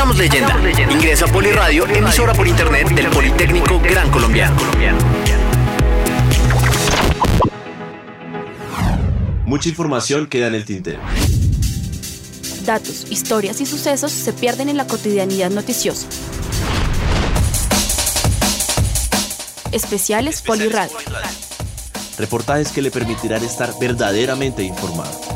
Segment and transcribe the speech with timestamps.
[0.00, 0.56] Hagamos leyenda.
[0.90, 4.56] Ingresa a Poliradio, emisora por internet del Politécnico Gran Colombiano.
[9.44, 11.00] Mucha información queda en el tintero.
[12.64, 16.06] Datos, historias y sucesos se pierden en la cotidianidad noticiosa.
[19.70, 20.96] Especiales Poliradio.
[22.16, 25.29] Reportajes que le permitirán estar verdaderamente informado.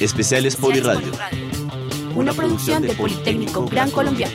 [0.00, 1.12] Especiales Poliradio.
[2.14, 4.32] Una producción de Politécnico Gran Colombiano.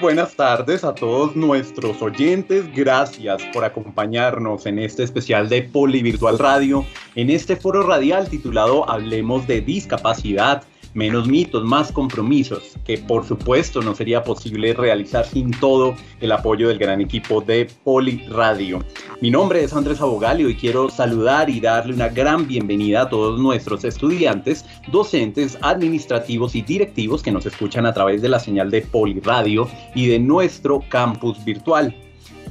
[0.00, 2.64] Buenas tardes a todos nuestros oyentes.
[2.74, 9.46] Gracias por acompañarnos en este especial de Polivirtual Radio, en este foro radial titulado Hablemos
[9.46, 10.62] de Discapacidad,
[10.94, 16.68] menos mitos, más compromisos, que por supuesto no sería posible realizar sin todo el apoyo
[16.68, 18.84] del gran equipo de Poli Radio.
[19.20, 23.40] Mi nombre es Andrés Abogalio y quiero saludar y darle una gran bienvenida a todos
[23.40, 28.82] nuestros estudiantes, docentes, administrativos y directivos que nos escuchan a través de la señal de
[28.82, 31.94] Poli Radio y de nuestro campus virtual.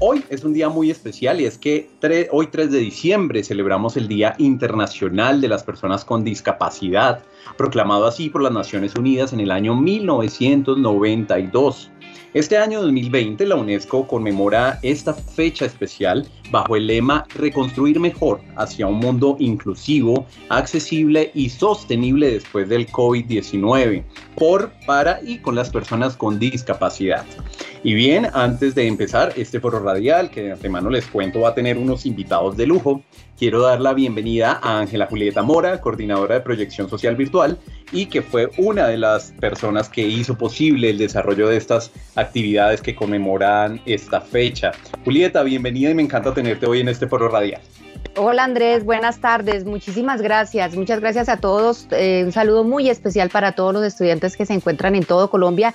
[0.02, 1.89] Hoy es un día muy especial y es que
[2.31, 7.22] hoy 3 de diciembre celebramos el Día Internacional de las Personas con Discapacidad,
[7.58, 11.92] proclamado así por las Naciones Unidas en el año 1992.
[12.33, 18.88] Este año 2020 la UNESCO conmemora esta fecha especial bajo el lema Reconstruir mejor hacia
[18.88, 24.05] un mundo inclusivo, accesible y sostenible después del COVID-19,
[24.38, 27.25] por, para y con las personas con discapacidad.
[27.82, 31.56] Y bien, antes de empezar este foro radial, que de antemano les cuento va a
[31.56, 33.02] tener unos invitados de lujo,
[33.38, 37.58] quiero dar la bienvenida a Ángela Julieta Mora, coordinadora de proyección social virtual,
[37.94, 42.82] y que fue una de las personas que hizo posible el desarrollo de estas actividades
[42.82, 44.73] que conmemoran esta fecha.
[45.06, 47.62] Julieta, bienvenida y me encanta tenerte hoy en este foro radial.
[48.18, 53.30] Hola Andrés, buenas tardes, muchísimas gracias, muchas gracias a todos, eh, un saludo muy especial
[53.30, 55.73] para todos los estudiantes que se encuentran en todo Colombia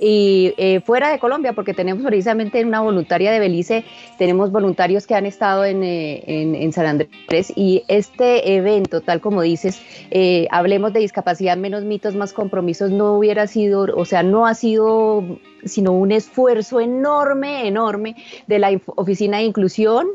[0.00, 3.84] y eh, fuera de Colombia, porque tenemos precisamente una voluntaria de Belice,
[4.16, 9.42] tenemos voluntarios que han estado en, eh, en, San Andrés y este evento, tal como
[9.42, 14.46] dices, eh, hablemos de discapacidad, menos mitos, más compromisos, no hubiera sido, o sea, no
[14.46, 15.24] ha sido
[15.64, 18.14] sino un esfuerzo enorme, enorme
[18.46, 20.06] de la Oficina de Inclusión,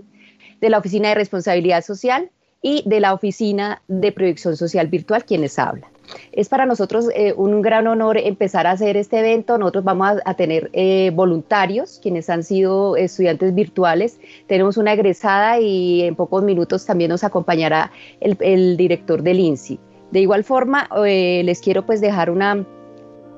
[0.61, 2.29] de la Oficina de Responsabilidad Social
[2.63, 5.91] y de la Oficina de Proyección Social Virtual, quienes hablan.
[6.31, 9.57] Es para nosotros eh, un gran honor empezar a hacer este evento.
[9.57, 14.19] Nosotros vamos a, tener eh, voluntarios, quienes han sido estudiantes virtuales.
[14.47, 19.79] Tenemos una egresada y en pocos minutos también nos acompañará el, director del INSI.
[20.11, 22.65] De igual forma, eh, les quiero pues dejar una,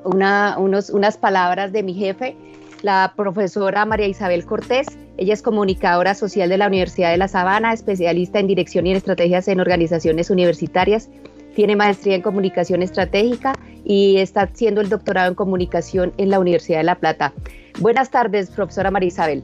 [0.03, 2.35] unas palabras de mi jefe,
[2.81, 4.87] la profesora María Isabel Cortés.
[5.17, 8.97] Ella es comunicadora social de la Universidad de La Sabana, especialista en dirección y en
[8.97, 11.09] estrategias en organizaciones universitarias
[11.55, 13.53] tiene maestría en comunicación estratégica
[13.83, 17.33] y está haciendo el doctorado en comunicación en la Universidad de La Plata.
[17.79, 19.41] Buenas tardes, profesora María Isabel.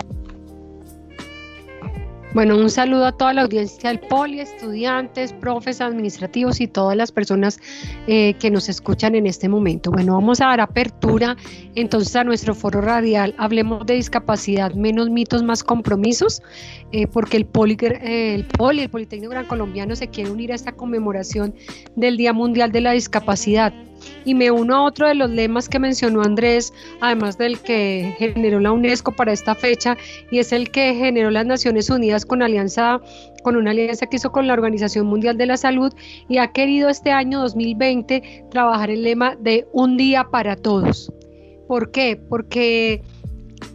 [2.33, 7.11] Bueno, un saludo a toda la audiencia del Poli, estudiantes, profes, administrativos y todas las
[7.11, 7.59] personas
[8.07, 9.91] eh, que nos escuchan en este momento.
[9.91, 11.35] Bueno, vamos a dar apertura
[11.75, 13.35] entonces a nuestro foro radial.
[13.37, 16.41] Hablemos de discapacidad, menos mitos, más compromisos,
[16.93, 20.55] eh, porque el Poli, eh, el Poli, el Politécnico Gran Colombiano se quiere unir a
[20.55, 21.53] esta conmemoración
[21.97, 23.73] del Día Mundial de la Discapacidad
[24.25, 28.59] y me uno a otro de los lemas que mencionó Andrés, además del que generó
[28.59, 29.97] la UNESCO para esta fecha,
[30.29, 33.01] y es el que generó las Naciones Unidas con alianza
[33.43, 35.91] con una alianza que hizo con la Organización Mundial de la Salud
[36.29, 41.11] y ha querido este año 2020 trabajar el lema de un día para todos.
[41.67, 42.21] ¿Por qué?
[42.29, 43.01] Porque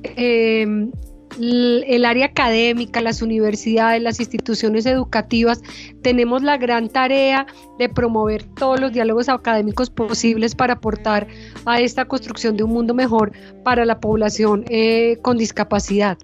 [0.05, 0.89] eh,
[1.39, 5.63] el área académica, las universidades, las instituciones educativas,
[6.03, 7.47] tenemos la gran tarea
[7.79, 11.27] de promover todos los diálogos académicos posibles para aportar
[11.65, 13.33] a esta construcción de un mundo mejor
[13.65, 16.17] para la población eh, con discapacidad.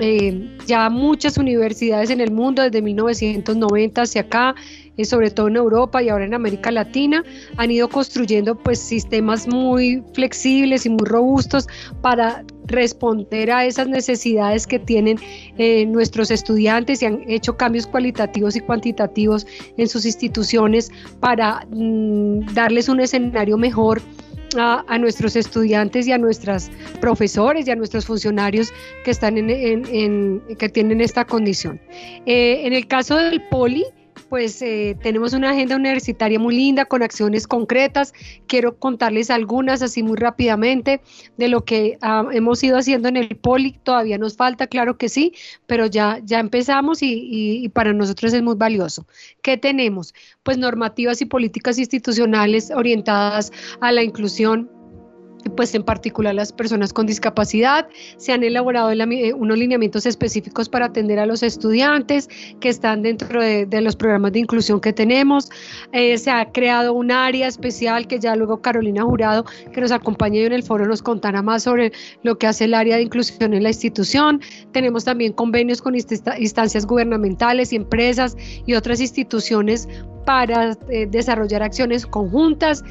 [0.00, 4.54] Eh, ya muchas universidades en el mundo, desde 1990 hacia acá,
[4.98, 7.24] eh, sobre todo en Europa y ahora en América Latina,
[7.56, 11.66] han ido construyendo pues sistemas muy flexibles y muy robustos
[12.02, 15.18] para responder a esas necesidades que tienen
[15.56, 19.46] eh, nuestros estudiantes y han hecho cambios cualitativos y cuantitativos
[19.78, 20.90] en sus instituciones
[21.20, 24.02] para mm, darles un escenario mejor
[24.56, 28.72] a, nuestros estudiantes y a nuestros profesores y a nuestros funcionarios
[29.04, 31.80] que están en, que tienen esta condición.
[32.26, 33.84] Eh, en el caso del poli,
[34.22, 38.12] pues eh, tenemos una agenda universitaria muy linda con acciones concretas.
[38.46, 41.00] Quiero contarles algunas así muy rápidamente
[41.36, 43.78] de lo que ah, hemos ido haciendo en el Poli.
[43.82, 45.34] Todavía nos falta, claro que sí,
[45.66, 49.06] pero ya, ya empezamos y, y para nosotros es muy valioso.
[49.42, 50.14] ¿Qué tenemos?
[50.42, 54.77] Pues normativas y políticas institucionales orientadas a la inclusión
[55.54, 57.88] pues en particular las personas con discapacidad.
[58.16, 62.28] Se han elaborado eh, unos lineamientos específicos para atender a los estudiantes
[62.60, 65.50] que están dentro de, los programas de inclusión que tenemos.
[65.92, 70.40] Eh, se ha creado un área especial que ya luego Carolina Jurado, que nos acompaña
[70.40, 71.92] en el foro, nos contará más sobre
[72.22, 74.40] lo que hace el área de inclusión en la institución.
[74.72, 78.36] Tenemos también convenios con instancias gubernamentales y empresas
[78.66, 79.88] y otras instituciones
[80.26, 82.84] para eh, desarrollar acciones conjuntas.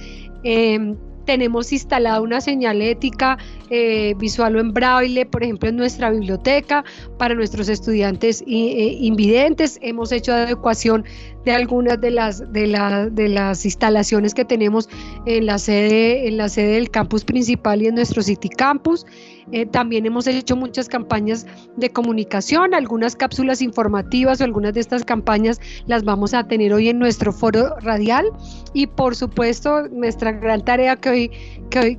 [1.27, 3.37] Tenemos instalada una señalética
[3.69, 6.85] eh, visual o en braille, por ejemplo, en nuestra biblioteca
[7.19, 9.77] para nuestros estudiantes eh, invidentes.
[9.81, 11.03] Hemos hecho adecuación
[11.43, 14.89] de algunas de las, de, de las instalaciones que tenemos
[15.25, 19.05] en la, sede, en la sede del campus principal y en nuestro City Campus.
[19.51, 21.45] Eh, también hemos hecho muchas campañas
[21.77, 26.89] de comunicación, algunas cápsulas informativas o algunas de estas campañas las vamos a tener hoy
[26.89, 28.25] en nuestro foro radial
[28.73, 31.31] y por supuesto nuestra gran tarea que hoy,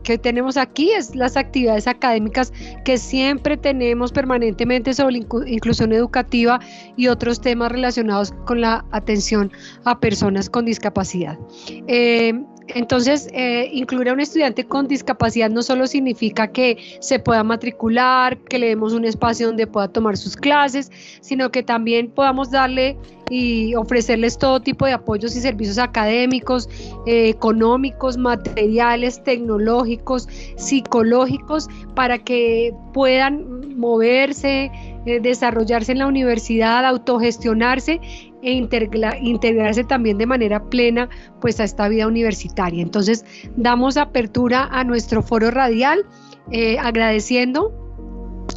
[0.03, 2.53] que tenemos aquí es las actividades académicas
[2.85, 6.61] que siempre tenemos permanentemente sobre inclusión educativa
[6.97, 9.51] y otros temas relacionados con la atención
[9.85, 11.39] a personas con discapacidad.
[11.87, 12.35] Eh,
[12.75, 18.39] entonces, eh, incluir a un estudiante con discapacidad no solo significa que se pueda matricular,
[18.39, 22.97] que le demos un espacio donde pueda tomar sus clases, sino que también podamos darle
[23.31, 26.69] y ofrecerles todo tipo de apoyos y servicios académicos,
[27.07, 34.71] eh, económicos, materiales, tecnológicos, psicológicos, para que puedan moverse,
[35.07, 38.01] eh, desarrollarse en la universidad, autogestionarse
[38.43, 41.09] e integrarse también de manera plena
[41.41, 42.83] pues a esta vida universitaria.
[42.83, 43.25] Entonces
[43.57, 46.05] damos apertura a nuestro foro radial
[46.51, 47.73] eh, agradeciendo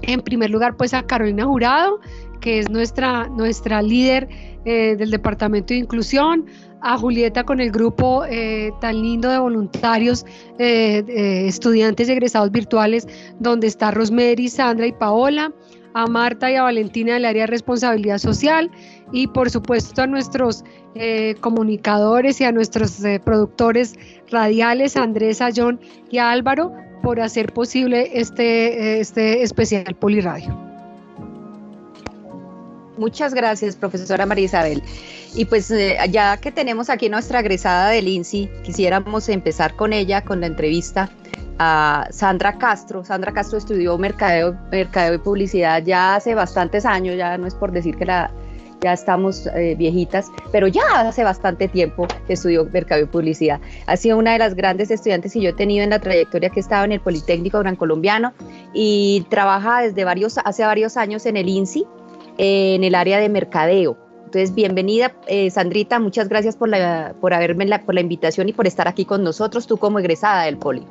[0.04, 2.00] en primer lugar pues a Carolina Jurado
[2.40, 4.28] que es nuestra, nuestra líder
[4.66, 6.48] eh, del Departamento de Inclusión,
[6.82, 10.26] a Julieta con el grupo eh, tan lindo de voluntarios,
[10.58, 13.08] estudiantes egresados virtuales,
[13.40, 15.54] donde está Rosemary, Sandra y Paola,
[15.94, 18.72] a Marta y a Valentina del área de responsabilidad social
[19.12, 20.64] y por supuesto a nuestros
[20.96, 23.96] eh, comunicadores y a nuestros eh, productores
[24.30, 25.80] radiales, Andrés, a John
[26.10, 30.71] y a Álvaro, por hacer posible este, este especial Poliradio.
[33.02, 34.84] Muchas gracias, profesora María Isabel.
[35.34, 40.24] Y pues eh, ya que tenemos aquí nuestra egresada del INSI, quisiéramos empezar con ella,
[40.24, 41.10] con la entrevista
[41.58, 43.04] a Sandra Castro.
[43.04, 47.72] Sandra Castro estudió mercadeo, mercadeo y publicidad ya hace bastantes años, ya no es por
[47.72, 48.30] decir que la,
[48.82, 53.60] ya estamos eh, viejitas, pero ya hace bastante tiempo que estudió mercado y publicidad.
[53.88, 56.60] Ha sido una de las grandes estudiantes que yo he tenido en la trayectoria que
[56.60, 58.32] he estado en el Politécnico Gran Colombiano
[58.76, 61.88] y trabaja desde varios, hace varios años en el INSI,
[62.38, 63.98] en el área de mercadeo.
[64.26, 68.54] Entonces, bienvenida, eh, Sandrita, muchas gracias por, la, por, haberme la, por la invitación y
[68.54, 70.86] por estar aquí con nosotros, tú como egresada del Poli.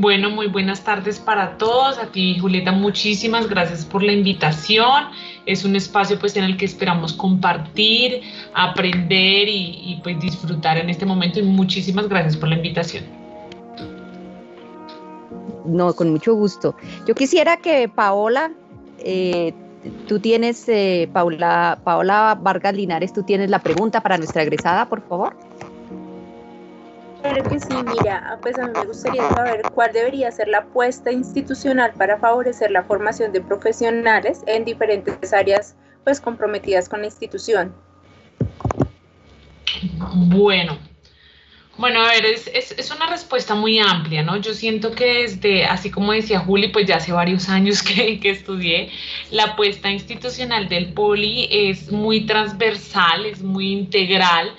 [0.00, 1.98] Bueno, muy buenas tardes para todos.
[1.98, 5.06] A ti, Julieta, muchísimas gracias por la invitación.
[5.44, 8.22] Es un espacio pues en el que esperamos compartir,
[8.54, 13.04] aprender y, pues disfrutar en este momento y muchísimas gracias por la invitación.
[15.66, 16.76] No, con mucho gusto.
[17.06, 18.52] Yo quisiera que Paola,
[19.00, 19.52] eh,
[20.06, 25.06] tú tienes, eh, Paola, Paola Vargas Linares, tú tienes la pregunta para nuestra egresada, por
[25.08, 25.36] favor.
[27.22, 31.10] Claro que sí, mira, pues a mí me gustaría saber cuál debería ser la apuesta
[31.10, 37.74] institucional para favorecer la formación de profesionales en diferentes áreas pues comprometidas con la institución.
[40.28, 40.78] Bueno,
[41.78, 44.36] bueno, a ver, es, es, una respuesta muy amplia, ¿no?
[44.36, 48.30] Yo siento que desde, así como decía Juli, pues ya hace varios años que, que
[48.30, 48.90] estudié,
[49.30, 54.54] la apuesta institucional del poli es muy transversal, es muy integral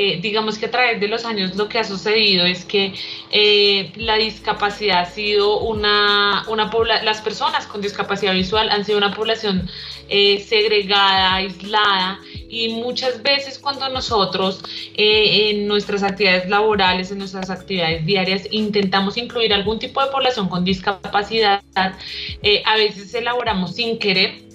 [0.00, 2.92] eh, digamos que a través de los años lo que ha sucedido es que
[3.32, 6.70] eh, la discapacidad ha sido una, una
[7.02, 9.68] las personas con discapacidad visual han sido una población
[10.08, 14.62] eh, segregada, aislada y muchas veces cuando nosotros
[14.94, 20.64] en nuestras actividades laborales, en nuestras actividades diarias intentamos incluir algún tipo de población con
[20.64, 24.48] discapacidad, a veces elaboramos sin querer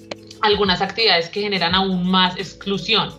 [0.44, 3.14] algunas actividades que generan aún más exclusión.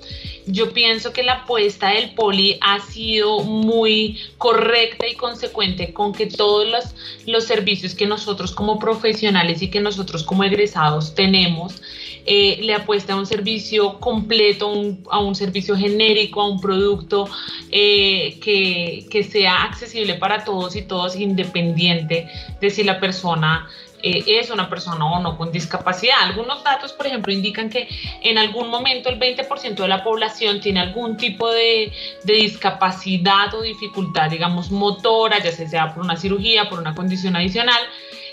[0.47, 6.27] yo pienso que la apuesta del poli ha sido muy correcta y consecuente con que
[6.27, 6.85] todos los,
[7.27, 11.81] los servicios que nosotros como profesionales y que nosotros como egresados tenemos,
[12.27, 14.73] eh, le apuesta a un servicio completo,
[15.11, 17.29] a un servicio genérico, a un producto
[17.71, 22.29] eh, que, que, sea accesible para todos y todas, independiente
[22.61, 23.69] de si la persona
[24.07, 26.17] eh, es una persona o no con discapacidad.
[26.25, 27.89] Algunos datos, por ejemplo, indican que
[28.21, 31.91] en algún momento el 20% de la población tiene algún tipo de,
[32.23, 37.81] de, discapacidad o dificultad, digamos, motora, ya sea por una cirugía, por una condición adicional,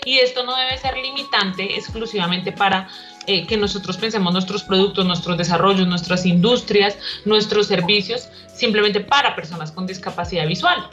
[0.04, 2.88] y esto no debe ser limitante exclusivamente para
[3.26, 9.72] eh, que nosotros pensemos nuestros productos, nuestros desarrollos, nuestras industrias, nuestros servicios, simplemente para personas
[9.72, 10.88] con discapacidad visual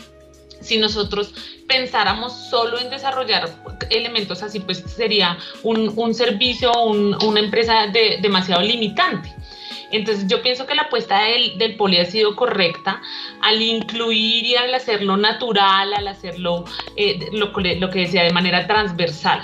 [0.61, 1.33] si nosotros
[1.67, 3.49] pensáramos solo en desarrollar
[3.89, 9.33] elementos así, pues sería un, un servicio, una empresa de, demasiado limitante.
[9.91, 13.01] Entonces yo pienso que la apuesta del, del, poli ha sido correcta
[13.41, 18.67] al incluir y al hacerlo natural, al hacerlo eh, lo, lo que decía de manera
[18.67, 19.41] transversal.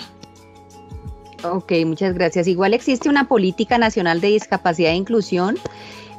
[1.44, 2.48] Ok, muchas gracias.
[2.48, 5.58] Igual existe una política nacional de discapacidad e inclusión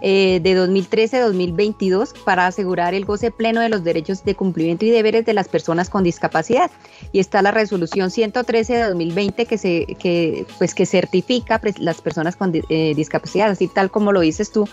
[0.02, 5.24] eh, de 2013-2022 para asegurar el goce pleno de los derechos de cumplimiento y deberes
[5.24, 6.70] de las personas con discapacidad.
[7.12, 12.02] Y está la resolución 113 de 2020 que, se, que, pues, que certifica pues, las
[12.02, 13.50] personas con eh, discapacidad.
[13.50, 14.68] Así tal como lo dices tú,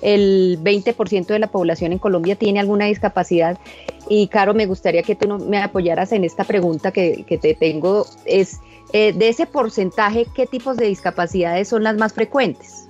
[0.00, 3.58] el 20% de la población en Colombia tiene alguna discapacidad.
[4.08, 8.06] Y Caro, me gustaría que tú me apoyaras en esta pregunta que, que te tengo.
[8.24, 8.60] Es,
[8.92, 12.88] eh, de ese porcentaje, ¿qué tipos de discapacidades son las más frecuentes?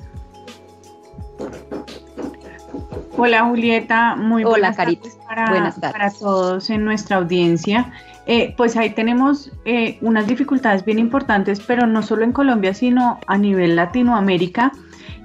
[3.17, 7.93] Hola Julieta, muy buenas, tardes para, todos en nuestra audiencia.
[8.26, 13.19] Eh, pues ahí tenemos eh, unas dificultades bien importantes, pero no solo en Colombia, sino
[13.26, 14.71] a nivel Latinoamérica,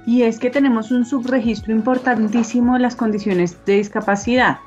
[0.06, 4.58] y es que tenemos un subregistro importantísimo de las condiciones de discapacidad.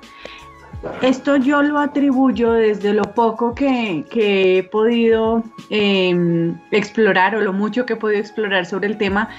[1.02, 7.86] Esto yo lo atribuyo desde lo poco que, he podido em, explorar o lo mucho
[7.86, 9.30] que he podido explorar sobre el tema,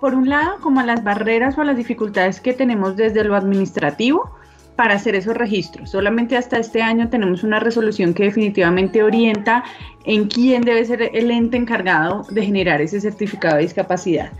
[0.00, 3.36] por un lado, como a las barreras o a las dificultades que tenemos desde lo
[3.36, 4.30] administrativo
[4.76, 5.90] para hacer esos registros.
[5.90, 9.64] Solamente hasta este año tenemos una resolución que definitivamente orienta
[10.04, 14.30] en quién debe ser el ente encargado de generar ese certificado de discapacidad.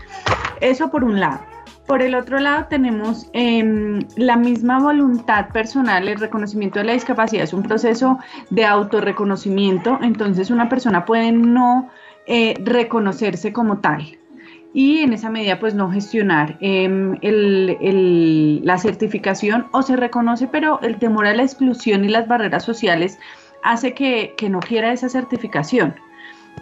[0.61, 1.41] Eso por un lado.
[1.89, 7.43] Por el otro lado tenemos em, la misma voluntad personal, el reconocimiento de la discapacidad
[7.43, 8.19] es un proceso
[8.51, 11.89] de autorreconocimiento, entonces una persona puede no
[12.27, 14.19] eh, reconocerse como tal
[14.71, 20.99] y en esa medida pues no gestionar em, la certificación o se reconoce pero el
[20.99, 23.17] temor a la exclusión y las barreras sociales
[23.63, 25.95] hace que, no quiera esa certificación.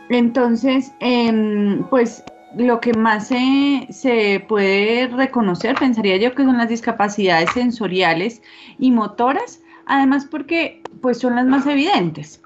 [0.08, 2.24] Entonces, em, pues
[2.56, 8.42] lo que más se, se, puede reconocer, pensaría yo, que son las discapacidades sensoriales
[8.80, 12.42] y motoras, además porque pues son las más evidentes.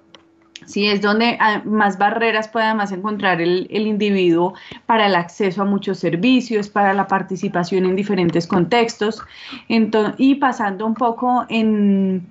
[0.65, 4.53] Sí, es donde ah, más barreras puede además encontrar el, individuo
[4.85, 9.21] para el acceso a muchos servicios, para la participación en diferentes contextos,
[9.67, 12.27] y pasando un poco en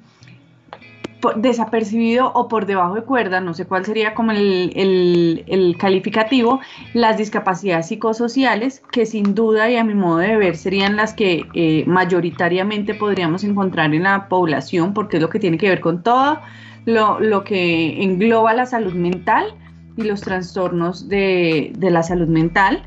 [1.37, 6.61] desapercibido o por debajo de cuerda, no sé cuál sería como el, calificativo,
[6.95, 11.47] las discapacidades psicosociales, que sin duda y a mi modo de ver serían las que
[11.55, 16.03] eh, mayoritariamente podríamos encontrar en la población, porque es lo que tiene que ver con
[16.03, 16.41] todo
[16.87, 19.55] lo, que engloba la salud mental
[19.97, 22.83] y los trastornos de, la salud mental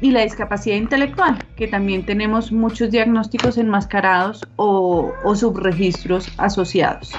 [0.00, 7.12] y la discapacidad intelectual, que también tenemos muchos diagnósticos enmascarados o, subregistros asociados.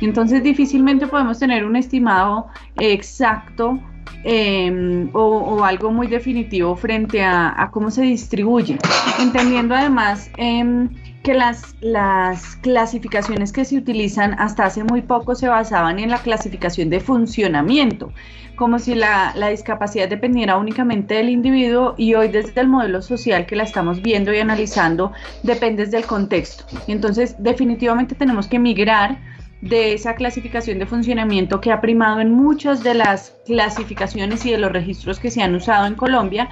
[0.00, 3.78] Entonces difícilmente podemos tener un estimado exacto
[4.24, 8.78] em, o, algo muy definitivo frente a, cómo se distribuye,
[9.20, 10.88] entendiendo además em,
[11.24, 16.18] que las, las clasificaciones que se utilizan hasta hace muy poco se basaban en la
[16.18, 18.12] clasificación de funcionamiento,
[18.56, 23.46] como si la, la, discapacidad dependiera únicamente del individuo y hoy desde el modelo social
[23.46, 25.12] que la estamos viendo y analizando
[25.42, 26.66] depende del contexto.
[26.88, 29.18] Entonces definitivamente tenemos que migrar
[29.62, 34.58] de esa clasificación de funcionamiento que ha primado en muchas de las clasificaciones y de
[34.58, 36.50] los registros que se han usado en Colombia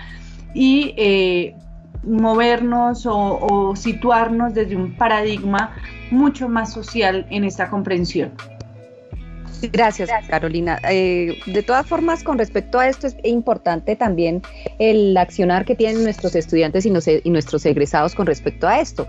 [0.55, 1.55] y eh,
[2.03, 5.75] movernos o, situarnos desde un paradigma
[6.11, 8.33] mucho más social en esta comprensión.
[9.71, 10.81] Gracias, Carolina.
[10.89, 14.43] Eh, de todas formas, con respecto a esto, es importante también
[14.79, 16.91] el accionar que tienen nuestros estudiantes y,
[17.31, 19.07] nuestros egresados con respecto a esto.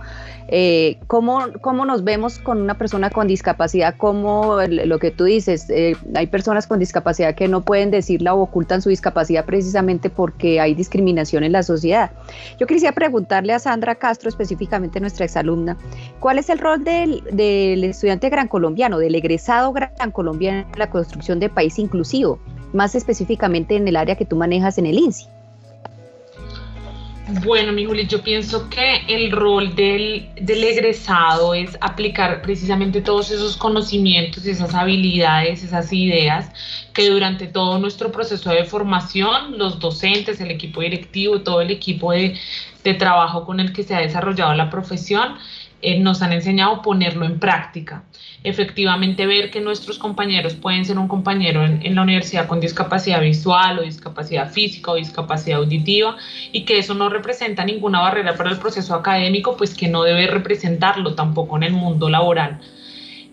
[0.49, 1.47] Eh, ¿cómo,
[1.85, 3.95] nos vemos con una persona con discapacidad?
[3.97, 8.41] Como lo que tú dices, eh, hay personas con discapacidad que no pueden decirla o
[8.41, 12.11] ocultan su discapacidad precisamente porque hay discriminación en la sociedad.
[12.59, 15.77] Yo quisiera preguntarle a Sandra Castro, específicamente nuestra exalumna,
[16.19, 20.42] ¿cuál es el rol del, del estudiante gran colombiano, del egresado gran colombiano?
[20.47, 22.39] En la construcción de país inclusivo,
[22.73, 25.27] más específicamente en el área que tú manejas en el INSI.
[27.45, 33.31] Bueno, mi Juli, yo pienso que el rol del, del, egresado es aplicar precisamente todos
[33.31, 36.51] esos conocimientos, esas habilidades, esas ideas
[36.93, 42.11] que durante todo nuestro proceso de formación, los docentes, el equipo directivo, todo el equipo
[42.11, 42.37] de,
[42.83, 45.37] de trabajo con el que se ha desarrollado la profesión,
[45.85, 48.05] eh, nos han enseñado ponerlo en práctica.
[48.41, 53.79] Efectivamente, ver que nuestros compañeros pueden ser un compañero en, la universidad con discapacidad visual
[53.79, 56.15] o discapacidad física o discapacidad auditiva
[56.53, 60.27] y que eso no representa ninguna barrera para el proceso académico, pues que no debe
[60.27, 62.61] representarlo tampoco en el mundo laboral.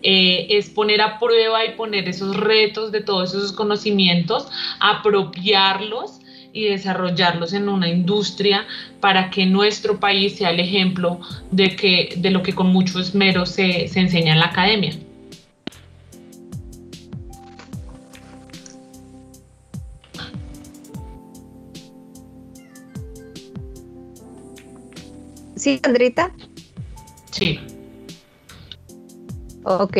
[0.03, 4.49] Eh, es poner a prueba y poner esos retos de todos esos conocimientos,
[4.81, 6.20] apropiarlos
[6.53, 8.65] y desarrollarlos en una industria
[8.99, 11.19] para que nuestro país sea el ejemplo
[11.51, 14.93] de, que, de lo que con mucho esmero se, se enseña en la academia.
[25.55, 26.33] Sí, Andrita.
[27.29, 27.59] Sí.
[29.63, 29.97] Ok.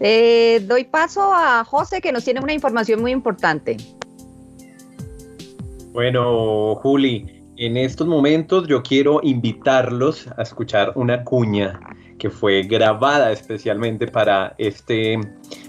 [0.00, 3.76] Eh, doy paso a José que nos tiene una información muy importante.
[5.98, 7.26] Bueno, Juli,
[7.56, 11.80] en estos momentos yo quiero invitarlos a escuchar una cuña
[12.20, 15.18] que fue grabada especialmente para este,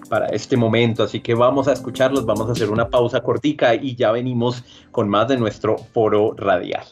[0.08, 1.02] para este momento.
[1.02, 5.10] Así que vamos a escucharlos, vamos a hacer una pausa cortica y ya venimos con
[5.10, 6.86] más de nuestro foro radial.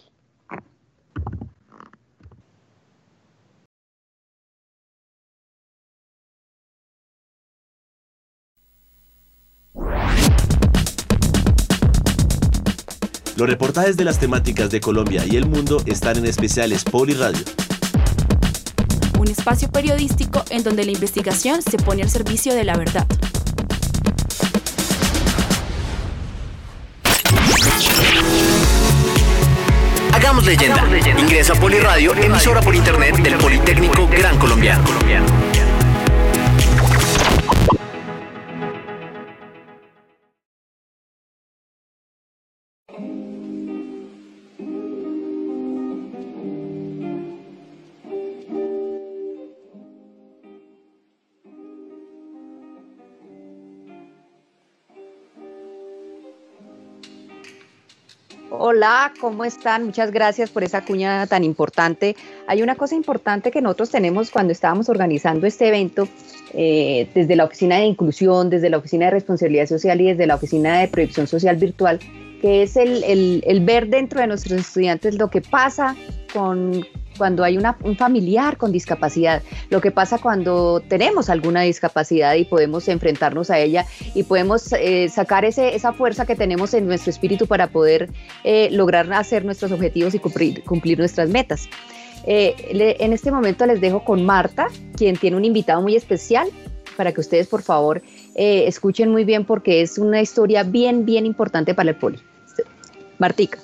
[13.38, 17.38] Los reportajes de las temáticas de Colombia y el mundo están en especiales Poli Radio.
[19.20, 23.06] Un espacio periodístico en donde la investigación se pone al servicio de la verdad.
[30.14, 30.84] Hagamos leyenda.
[31.20, 34.84] Ingresa a Poliradio, emisora por internet del Politécnico Gran Colombiano.
[58.88, 59.84] Hola, ¿cómo están?
[59.84, 62.16] Muchas gracias por esa cuña tan importante.
[62.48, 66.08] Hay una cosa importante que nosotros tenemos cuando estábamos organizando este evento,
[66.54, 70.36] eh, desde la Oficina de Inclusión, desde la Oficina de Responsabilidad Social y desde la
[70.36, 72.00] Oficina de Proyección Social Virtual,
[72.40, 75.94] que es el ver dentro de nuestros estudiantes lo que pasa
[76.38, 76.86] con,
[77.18, 82.88] cuando hay un familiar con discapacidad, lo que pasa cuando tenemos alguna discapacidad y podemos
[82.88, 87.48] enfrentarnos a ella y podemos eh, sacar ese, esa fuerza que tenemos en nuestro espíritu
[87.48, 88.12] para poder
[88.44, 91.68] eh, lograr hacer nuestros objetivos y cumplir, cumplir nuestras metas.
[92.28, 92.56] Eh,
[93.00, 96.48] en este momento les dejo con Marta, quien tiene un invitado muy especial
[96.98, 98.02] para que ustedes por favor
[98.36, 102.20] escuchen muy bien porque es una historia bien, bien importante para el poli.
[103.18, 103.58] Martica.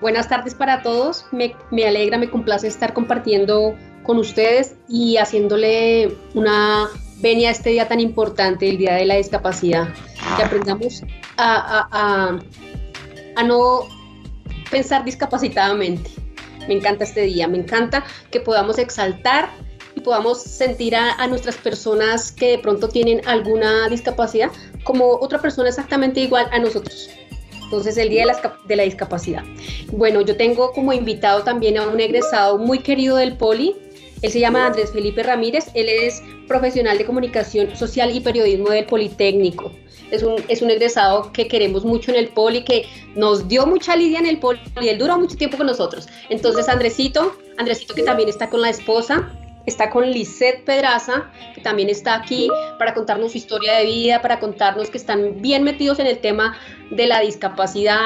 [0.00, 1.26] Buenas tardes para todos.
[1.32, 7.88] Me, alegra, me complace estar compartiendo con ustedes y haciéndole una venia a este día
[7.88, 9.88] tan importante, el Día de la Discapacidad.
[10.36, 11.02] Que aprendamos
[11.36, 12.38] a,
[13.44, 13.80] no
[14.70, 16.10] pensar discapacitadamente.
[16.68, 19.48] Me encanta este día, me encanta que podamos exaltar
[19.96, 24.50] y podamos sentir a, a, nuestras personas que de pronto tienen alguna discapacidad
[24.84, 27.08] como otra persona exactamente igual a nosotros.
[27.68, 28.24] Entonces, el Día
[28.66, 29.44] de la, Discapacidad.
[29.92, 33.76] Bueno, yo tengo como invitado también a un egresado muy querido del Poli.
[34.22, 35.66] Él se llama Andrés Felipe Ramírez.
[35.74, 39.70] Él es profesional de comunicación social y periodismo del Politécnico.
[40.10, 43.94] Es un, es un egresado que queremos mucho en el Poli, que nos dio mucha
[43.94, 46.08] lidia en el Poli él duró mucho tiempo con nosotros.
[46.30, 49.30] Entonces, Andresito, Andresito que también está con la esposa,
[49.68, 54.40] está con Lisette Pedraza, que también está aquí para contarnos su historia de vida, para
[54.40, 56.56] contarnos que están bien metidos en el tema
[56.90, 57.98] de la discapacidad,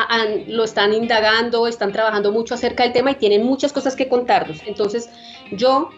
[0.49, 4.61] lo están indagando, están trabajando mucho acerca del tema y tienen muchas cosas que contarnos.
[4.67, 5.09] Entonces,
[5.53, 5.91] yo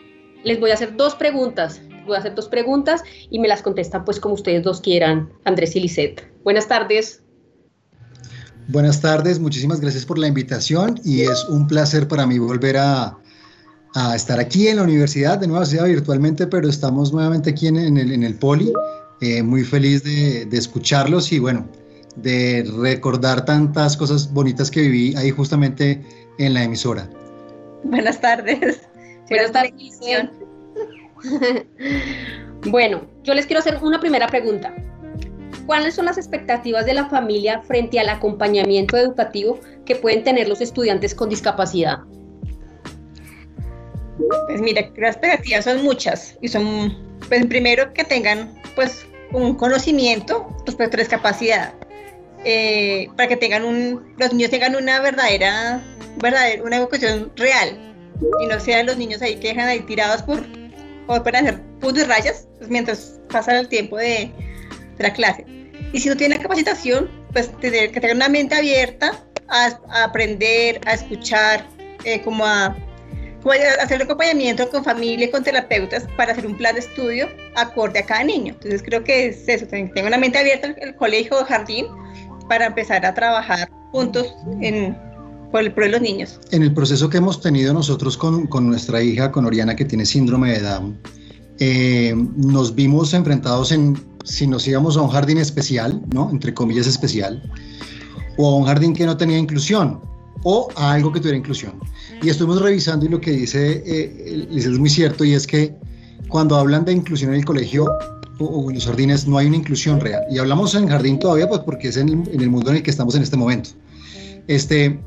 [0.44, 1.80] les voy a hacer dos preguntas.
[2.06, 5.74] voy a hacer dos preguntas y me las contestan pues como ustedes dos quieran, Andrés
[5.74, 6.30] y Lisette.
[6.44, 7.22] Buenas tardes.
[8.68, 13.18] Buenas tardes, muchísimas gracias por la invitación y es un placer para mí volver a,
[14.14, 18.12] estar aquí en la universidad, de nuevo sea virtualmente, pero estamos nuevamente aquí en, el,
[18.12, 18.72] en el Poli.
[19.20, 21.66] Eh, muy feliz de, de, escucharlos y bueno,
[22.16, 26.04] de recordar tantas cosas bonitas que viví ahí justamente
[26.38, 27.08] en la emisora.
[27.84, 28.82] Buenas tardes.
[29.30, 30.00] Buenas tardes.
[32.70, 34.74] bueno, yo les quiero hacer una primera pregunta.
[35.66, 40.60] ¿Cuáles son las expectativas de la familia frente al acompañamiento educativo que pueden tener los
[40.60, 42.00] estudiantes con discapacidad?
[44.46, 46.96] Pues mira, las expectativas son muchas y son,
[47.28, 51.74] pues primero que tengan pues un conocimiento respecto a la discapacidad,
[52.44, 55.82] eh, para que tengan un, los niños tengan una verdadera,
[56.18, 57.94] verdadera, una educación real
[58.40, 60.44] y no sean los niños ahí que dejan ahí tirados por,
[61.06, 64.30] por hacer puntos y rayas pues, mientras pasa el tiempo de,
[64.96, 65.44] de la clase.
[65.92, 70.94] Y si no tienen capacitación, pues tener que tener una mente abierta a, aprender, a
[70.94, 71.66] escuchar,
[72.04, 72.76] eh, como a
[73.82, 78.06] hacer acompañamiento con familia y con terapeutas para hacer un plan de estudio acorde a
[78.06, 78.54] cada niño.
[78.54, 81.86] Entonces creo que es eso, tengo una mente abierta en el colegio o jardín
[82.48, 84.96] para empezar a trabajar juntos en,
[85.50, 86.40] por el de los niños.
[86.50, 90.04] En el proceso que hemos tenido nosotros con, con nuestra hija, con Oriana, que tiene
[90.04, 90.98] síndrome de Down,
[91.60, 96.30] eh, nos vimos enfrentados en si nos íbamos a un jardín especial, ¿no?
[96.30, 97.42] Entre comillas especial,
[98.36, 100.00] o a un jardín que no tenía inclusión,
[100.44, 101.74] o a algo que tuviera inclusión.
[102.22, 105.74] Y estuvimos revisando y lo que dice eh, es muy cierto, y es que
[106.28, 107.86] cuando hablan de inclusión en el colegio
[108.38, 110.22] o, en los jardines no hay una inclusión real.
[110.30, 112.82] Y hablamos en jardín todavía pues porque es en el, en el mundo en el
[112.82, 113.70] que estamos en este momento.
[114.46, 115.00] Este,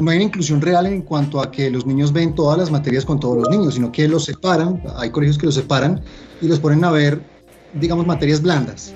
[0.00, 3.04] no hay una inclusión real en cuanto a que los niños ven todas las materias
[3.04, 6.00] con todos los niños, sino que los separan, hay colegios que los separan
[6.40, 7.34] y los ponen a ver
[7.80, 8.94] digamos, materias blandas,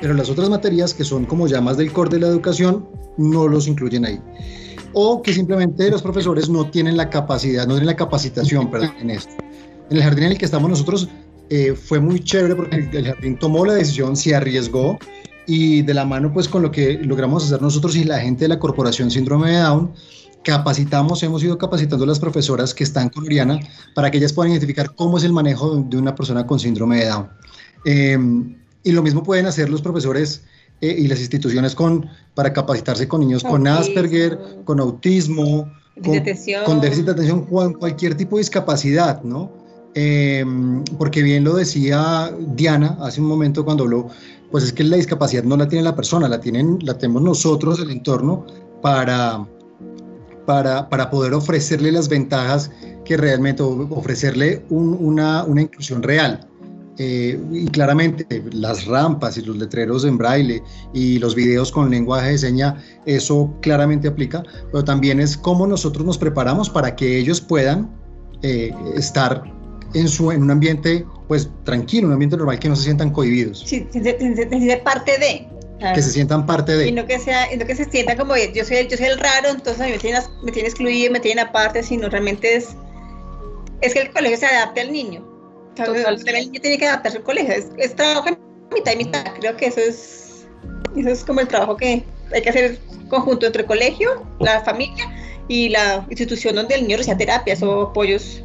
[0.00, 2.86] pero las otras materias que son como ya más del core de la educación
[3.18, 4.20] no los incluyen ahí.
[4.98, 9.10] O que simplemente los profesores no tienen la capacidad, no tienen la capacitación perdón, en
[9.10, 9.30] esto.
[9.90, 11.10] En el jardín en el que estamos nosotros
[11.50, 14.98] eh, fue muy chévere porque el, jardín tomó la decisión, se arriesgó
[15.46, 18.48] y de la mano pues con lo que logramos hacer nosotros y la gente de
[18.48, 19.92] la Corporación Síndrome de Down,
[20.42, 23.60] capacitamos, hemos ido capacitando a las profesoras que están con Oriana
[23.94, 27.08] para que ellas puedan identificar cómo es el manejo de una persona con síndrome de
[27.08, 27.28] Down.
[27.84, 30.42] Em, y lo mismo pueden hacer los profesores
[30.80, 35.70] eh, y las instituciones con, para capacitarse con niños con Asperger, con autismo,
[36.02, 36.22] con,
[36.64, 39.50] con, déficit de atención, cualquier tipo de discapacidad, ¿no?
[39.94, 44.08] Em, porque bien lo decía Diana hace un momento cuando habló,
[44.50, 47.80] pues es que la discapacidad no la tiene la persona, la, tienen, la tenemos nosotros,
[47.80, 48.44] el entorno,
[48.82, 49.46] para,
[50.44, 52.70] para, para poder ofrecerle las ventajas
[53.06, 56.46] que realmente, ofrecerle una, una inclusión real.
[56.98, 60.62] Eh, y claramente las rampas y los letreros en braille
[60.94, 66.06] y los videos con lenguaje de seña, eso claramente aplica, pero también es cómo nosotros
[66.06, 67.90] nos preparamos para que ellos puedan
[68.42, 69.44] eh, estar
[69.92, 73.62] en, su, en un ambiente pues tranquilo, un ambiente normal, que no se sientan cohibidos.
[73.66, 75.48] Sí, se, parte de.
[75.92, 76.88] Que se sientan parte de.
[76.88, 79.50] Y no que, sea, no que se sientan como yo soy, yo soy el raro,
[79.50, 82.68] entonces me tienen, me tienen excluido, me tienen aparte, sino realmente es,
[83.82, 85.25] es que el colegio se adapte al niño
[85.78, 87.54] el niño tiene que adaptarse al colegio.
[87.76, 88.38] Es, trabajo en
[88.74, 89.24] mitad y mitad.
[89.40, 90.46] Creo que eso es,
[90.96, 95.04] eso es como el trabajo que hay que hacer conjunto entre el colegio, la familia
[95.48, 98.42] y la institución donde el niño recibe terapias o apoyos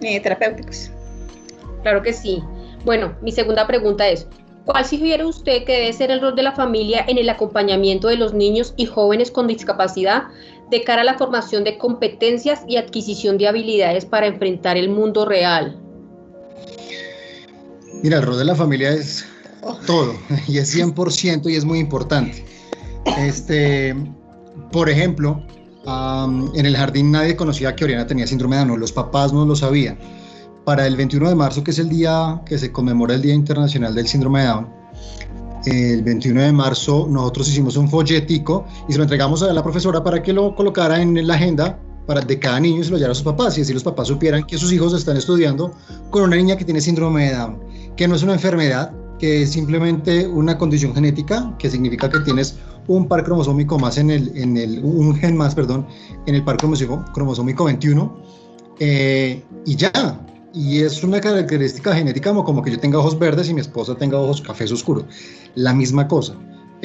[0.00, 0.90] eh, terapéuticos.
[1.82, 2.42] Claro que sí.
[2.84, 4.26] Bueno, mi segunda pregunta es,
[4.64, 8.16] ¿cuál sugiere usted que debe ser el rol de la familia en el acompañamiento de
[8.16, 10.24] los niños y jóvenes con discapacidad
[10.70, 15.24] de cara a la formación de competencias y adquisición de habilidades para enfrentar el mundo
[15.24, 15.80] real?
[18.02, 19.24] Mira, el rol de la familia es
[19.86, 20.14] todo
[20.48, 22.44] y es 100% y es muy importante.
[23.18, 23.94] Este,
[24.72, 25.42] por ejemplo,
[25.86, 29.54] en el jardín nadie conocía que Oriana tenía síndrome de Down, los papás no lo
[29.54, 29.98] sabían.
[30.64, 33.94] Para el 21 de marzo, que es el día que se conmemora el Día Internacional
[33.94, 34.68] del Síndrome de Down,
[35.66, 40.02] el 21 de marzo nosotros hicimos un folletico y se lo entregamos a la profesora
[40.02, 43.14] para que lo colocara en la agenda para de cada niño se lo llevara a
[43.14, 45.72] sus papás y así los papás supieran que sus hijos están estudiando
[46.10, 47.66] con una niña que tiene síndrome de Down
[47.96, 52.56] que no es una enfermedad, que es simplemente una condición genética, que significa que tienes
[52.86, 55.86] un par cromosómico más en el, en el un gen más, perdón,
[56.26, 58.16] en el par cromosómico 21,
[58.78, 59.90] eh, y ya.
[60.52, 63.94] Y es una característica genética como, como que yo tenga ojos verdes y mi esposa
[63.94, 65.04] tenga ojos cafés oscuros.
[65.54, 66.34] La misma cosa.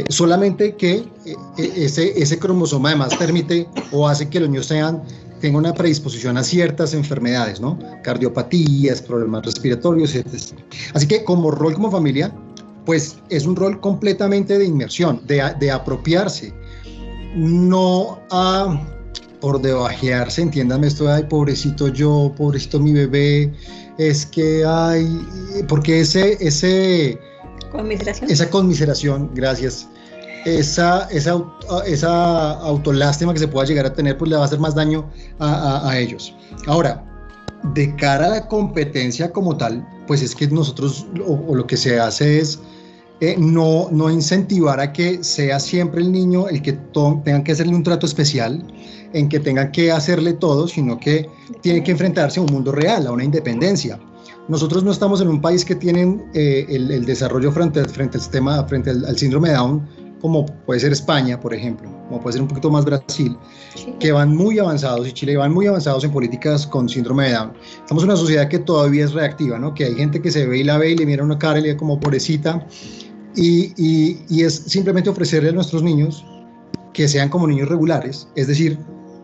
[0.01, 1.35] Eh, solamente que eh,
[1.75, 5.01] ese, ese cromosoma además permite o hace que los niños sean
[5.39, 7.77] tenga una predisposición a ciertas enfermedades, ¿no?
[8.03, 10.59] Cardiopatías, problemas respiratorios, etc.
[10.93, 12.31] Así que como rol como familia,
[12.85, 16.53] pues es un rol completamente de inmersión, de, de apropiarse,
[17.35, 18.79] no a
[19.39, 23.51] por debajearse, entiéndame esto ay, pobrecito yo, pobrecito mi bebé,
[23.97, 25.07] es que hay,
[25.67, 27.19] porque ese, ese,
[27.71, 28.29] conmiseración.
[28.29, 29.87] esa conmiseración, gracias,
[30.45, 31.43] esa, esa,
[31.85, 35.09] esa autolástima que se pueda llegar a tener, pues le va a hacer más daño
[35.39, 36.33] a, a, ellos.
[36.67, 37.03] Ahora,
[37.73, 41.99] de cara a la competencia como tal, pues es que nosotros, o, lo que se
[41.99, 42.59] hace es
[43.19, 46.73] eh, no, no incentivar a que sea siempre el niño el que
[47.23, 48.65] tengan que hacerle un trato especial,
[49.13, 51.29] en que tengan que hacerle todo, sino que
[51.61, 53.99] tiene que enfrentarse a un mundo real, a una independencia.
[54.47, 58.63] Nosotros no estamos en un país que tienen eh, el, desarrollo frente, frente al sistema,
[58.65, 59.87] frente al, síndrome Down,
[60.21, 63.35] como puede ser España, por ejemplo, como puede ser un poquito más Brasil,
[63.99, 67.53] que van muy avanzados, y Chile van muy avanzados en políticas con síndrome de Down.
[67.79, 69.73] Estamos en una sociedad que todavía es reactiva, ¿no?
[69.73, 71.63] que hay gente que se ve y la ve y le mira una cara y
[71.63, 72.65] le como pobrecita,
[73.35, 76.25] y, y, y es simplemente ofrecerle a nuestros niños
[76.93, 78.77] que sean como niños regulares, es decir,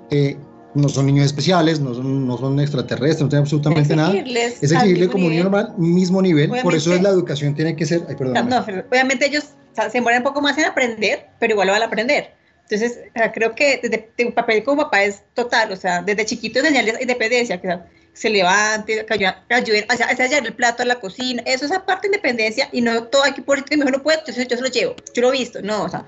[0.10, 0.38] eh,
[0.74, 4.14] no son niños especiales, no son, no son extraterrestres, no tienen absolutamente nada.
[4.14, 7.86] Es exigirle como un niño normal, mismo nivel, por eso es la educación tiene que
[7.86, 8.06] ser...
[8.08, 9.57] Ay, perdón, no, obviamente ellos
[9.90, 12.32] se mueren un poco más en aprender, pero igual lo van a aprender.
[12.70, 13.00] Entonces,
[13.34, 17.62] creo que desde, un papel como papá es total, o sea, desde chiquito enseñarles independencia,
[17.62, 17.80] que
[18.12, 22.10] se levante, que ayude, ayude o sea, el plato a la cocina, eso es aparte
[22.10, 24.70] de independencia y no todo aquí por que mejor no puede, entonces yo se lo
[24.70, 26.06] llevo, yo lo he visto, no, o sea,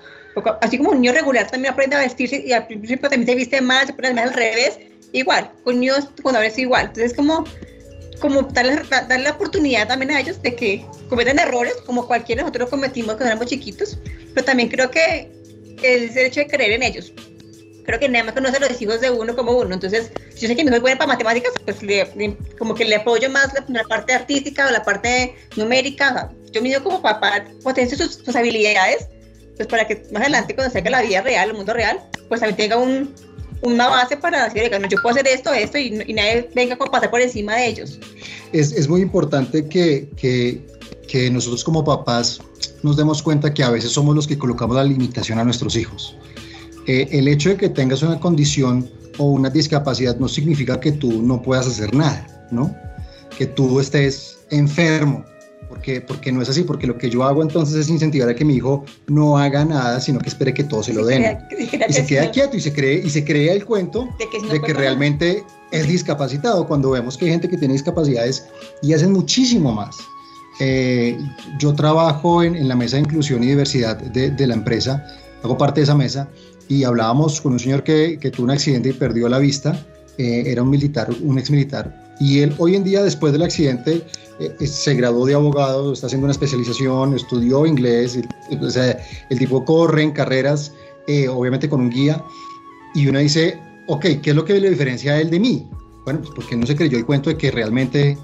[0.61, 3.61] así como un niño regular también aprende a vestirse y al principio también se viste
[3.61, 4.79] mal, se pone al revés,
[5.11, 6.87] igual, con niños cuando es igual.
[6.87, 7.45] Entonces, como,
[8.19, 12.69] como darle, darle la oportunidad también a ellos de que cometen errores, como cualquiera nosotros
[12.69, 13.97] cometimos cuando éramos chiquitos,
[14.33, 15.31] pero también creo que
[15.83, 17.13] el hecho de creer en ellos.
[17.85, 19.73] Creo que nada más conoce los hijos de uno como uno.
[19.73, 21.77] Entonces, yo sé que mi hijo es bueno para matemáticas, pues
[22.59, 26.29] como que le apoyo más la, parte artística o la parte numérica.
[26.51, 29.07] yo me digo como papá, potencio sus, sus habilidades
[29.59, 32.55] pues para que más adelante cuando salga la vida real, el mundo real, pues también
[32.55, 33.13] tenga un,
[33.61, 37.21] una base para decir, yo puedo hacer esto, esto, y, nadie venga a pasar por
[37.21, 37.99] encima de ellos.
[38.53, 40.65] Es, es muy importante que, que,
[41.07, 42.39] que, nosotros como papás
[42.83, 46.15] nos demos cuenta que a veces somos los que colocamos la limitación a nuestros hijos.
[46.87, 51.21] Eh, el hecho de que tengas una condición o una discapacidad no significa que tú
[51.21, 52.73] no puedas hacer nada, ¿no?
[53.37, 55.25] Que tú estés enfermo,
[55.69, 58.43] porque, porque no es así, porque lo que yo hago entonces es incentivar a que
[58.43, 61.37] mi hijo no haga nada, sino que espere que todo se lo den.
[61.87, 64.09] y se queda quieto y se cree, y se crea el cuento
[64.51, 68.47] de que, realmente es discapacitado, cuando vemos que hay gente que tiene discapacidades
[68.81, 69.97] y hacen muchísimo más.
[70.59, 71.17] Eh,
[71.59, 75.05] yo trabajo en, la mesa de inclusión y diversidad de, la empresa,
[75.43, 76.27] hago parte de esa mesa,
[76.67, 79.79] y hablábamos con un señor que, que tuvo un accidente y perdió la vista,
[80.17, 84.05] eh, era un militar, un ex militar, y él hoy en día, después del accidente,
[84.39, 88.19] eh, se graduó de abogado, está haciendo una especialización, estudió inglés,
[88.59, 90.73] o sea, el tipo corre en carreras,
[91.07, 92.23] eh, obviamente con un guía,
[92.93, 95.67] y uno dice, ok, ¿qué es lo que le diferencia a él de mí?
[96.03, 98.17] Bueno, pues porque no se creyó el cuento de que realmente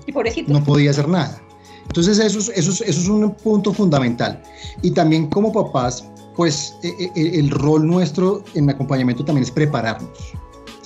[0.47, 1.41] no podía hacer nada.
[1.87, 4.41] Entonces eso es, eso, eso es un punto fundamental.
[4.81, 6.05] Y también como papás,
[6.35, 10.09] pues e, e, el rol nuestro en acompañamiento también es prepararnos.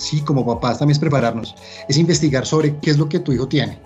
[0.00, 1.54] Sí, como papás también es prepararnos.
[1.88, 3.78] Es investigar sobre qué es lo que tu hijo tiene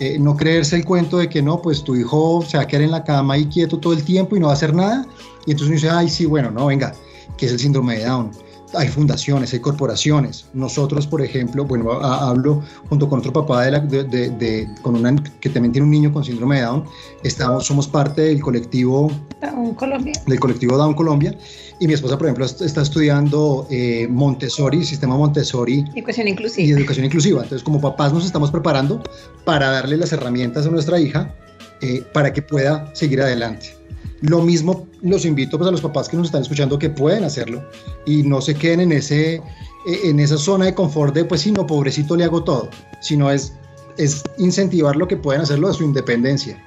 [0.00, 2.82] eh, no creerse el cuento de que no, pues tu hijo se va a quedar
[2.82, 5.06] en la cama y quieto todo el tiempo y no va a hacer nada.
[5.46, 6.94] Y entonces uno dice, ay, sí, bueno, no, venga,
[7.36, 8.32] que es el síndrome de Down
[8.76, 10.46] hay fundaciones, hay corporaciones.
[10.54, 15.48] Nosotros, por ejemplo, bueno, hablo junto con otro papá de, la, de, con una, que
[15.48, 16.84] también tiene un niño con síndrome de Down.
[17.22, 19.10] Estamos, somos parte del colectivo
[19.40, 20.12] Down Colombia.
[20.26, 21.36] Del colectivo Down Colombia.
[21.80, 25.84] Y mi esposa, por ejemplo, está estudiando eh, Montessori, sistema Montessori.
[25.94, 26.68] Educación inclusiva.
[26.68, 27.42] Y educación inclusiva.
[27.42, 29.02] Entonces, como papás nos estamos preparando
[29.44, 31.34] para darle las herramientas a nuestra hija
[31.80, 33.83] eh, para que pueda seguir adelante.
[34.24, 37.62] Lo mismo los invito pues, a los papás que nos están escuchando que pueden hacerlo
[38.06, 39.42] y no se queden en, ese,
[39.86, 43.52] en esa zona de confort de, pues sí, no, pobrecito le hago todo, sino es,
[43.98, 46.58] es incentivar lo que pueden hacerlo de su independencia.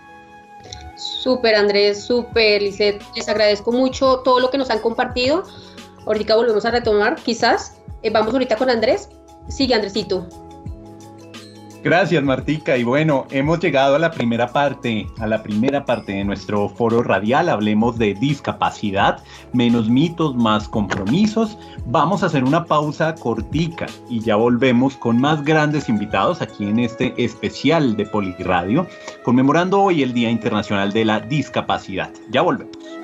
[0.97, 2.61] Súper, Andrés, súper.
[2.61, 5.43] Les agradezco mucho todo lo que nos han compartido.
[6.05, 7.73] Ahorita volvemos a retomar, quizás.
[8.03, 9.09] Eh, vamos ahorita con Andrés.
[9.49, 10.27] Sigue, Andresito.
[11.87, 12.75] Gracias, Martica.
[12.75, 17.01] Y bueno, hemos llegado a la primera parte, a la primera parte de nuestro foro
[17.01, 17.47] radial.
[17.47, 19.23] Hablemos de discapacidad,
[19.53, 21.57] menos mitos, más compromisos.
[21.85, 26.79] Vamos a hacer una pausa cortica y ya volvemos con más grandes invitados aquí en
[26.79, 28.85] este especial de Poliradio,
[29.23, 32.11] conmemorando hoy el Día Internacional de la Discapacidad.
[32.31, 32.96] Ya volvemos.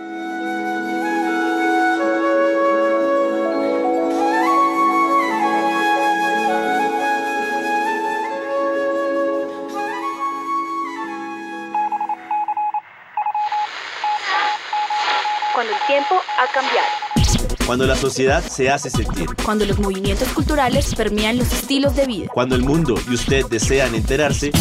[17.66, 19.26] Cuando la sociedad se hace sentir.
[19.44, 22.28] Cuando los movimientos culturales permean los estilos de vida.
[22.34, 24.52] Cuando el mundo y usted desean enterarse.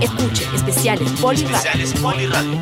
[0.00, 2.60] Escuche especiales Poli Especiales Poli Radio.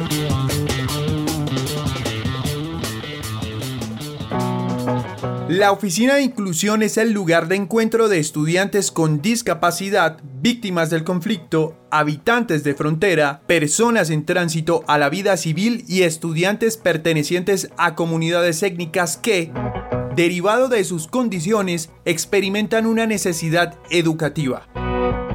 [5.49, 11.05] La Oficina de Inclusión es el lugar de encuentro de estudiantes con discapacidad, víctimas del
[11.05, 17.95] conflicto, habitantes de frontera, personas en tránsito a la vida civil y estudiantes pertenecientes a
[17.95, 19.53] comunidades étnicas que,
[20.17, 24.67] derivado de sus condiciones, experimentan una necesidad educativa.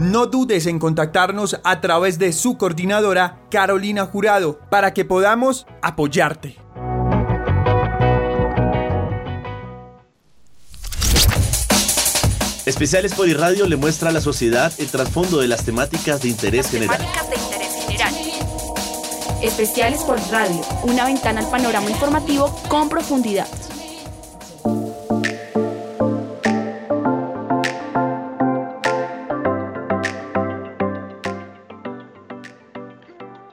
[0.02, 6.67] No dudes en contactarnos a través de su coordinadora, Carolina Jurado, para que podamos apoyarte.
[12.68, 16.98] Especiales Poliradio le muestra a la sociedad el trasfondo de las temáticas de interés general.
[16.98, 18.14] Temáticas de interés general.
[19.42, 23.48] Especiales por radio, una ventana al panorama informativo con profundidad.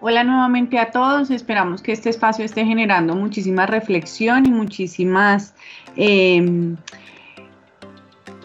[0.01, 5.55] Hola nuevamente a todos, esperamos que este espacio esté generando muchísima reflexión y muchísimas,
[5.97, 6.75] eh,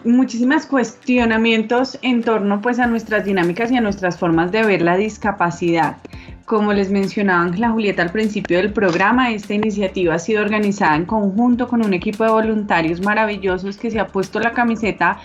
[0.04, 4.96] muchísimas cuestionamientos en torno pues a nuestras dinámicas y a nuestras formas de ver la
[4.96, 5.96] discapacidad.
[6.44, 11.06] Como les mencionaba Ángela Julieta al principio del programa, esta iniciativa ha sido organizada en
[11.06, 15.18] conjunto con un equipo de voluntarios maravillosos que se ha puesto la camiseta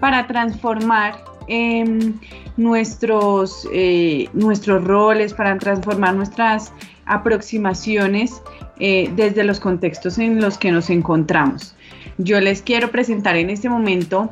[0.00, 1.14] para transformar
[1.48, 2.12] eh,
[2.58, 6.72] nuestros, eh, nuestros roles, para transformar nuestras
[7.06, 8.42] aproximaciones
[8.78, 11.74] eh, desde los contextos en los que nos encontramos.
[12.18, 14.28] Yo les quiero presentar en este momento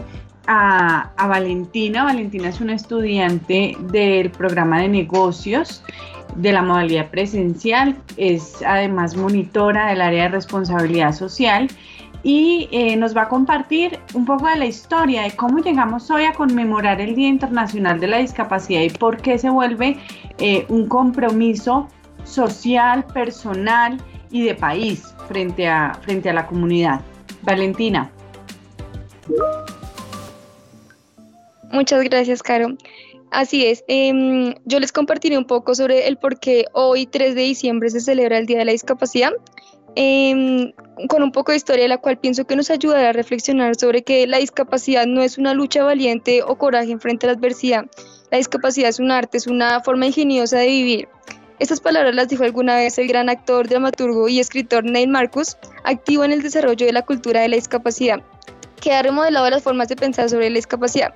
[0.47, 2.05] a, a, Valentina.
[2.05, 5.83] Valentina es una estudiante del programa de negocios
[6.35, 11.69] de la modalidad presencial, es además monitora del área de responsabilidad social
[12.23, 16.25] y eh, nos va a compartir un poco de la historia de cómo llegamos hoy
[16.25, 19.99] a conmemorar el Día Internacional de la Discapacidad y por qué se vuelve
[20.39, 21.89] eh, un compromiso
[22.25, 23.99] social, personal
[24.31, 27.01] y de país frente a, frente a la comunidad.
[27.47, 28.11] Valentina.
[31.71, 32.77] Muchas gracias, Caro.
[33.31, 37.43] Así es, eh, yo les compartiré un poco sobre el por qué hoy, 3 de
[37.43, 39.33] diciembre, se celebra el Día de la Discapacidad,
[39.97, 40.73] eh,
[41.09, 44.27] con un poco de historia, la cual pienso que nos ayudará a reflexionar sobre que
[44.27, 47.87] la discapacidad no es una lucha valiente o coraje frente a la adversidad.
[48.31, 51.09] La discapacidad es un arte, es una forma ingeniosa de vivir.
[51.59, 56.25] Estas palabras las dijo alguna vez el gran actor, dramaturgo y escritor Neil Marcus, activo
[56.25, 58.23] en el desarrollo de la cultura de la discapacidad
[58.81, 61.13] que ha remodelado las formas de pensar sobre la discapacidad.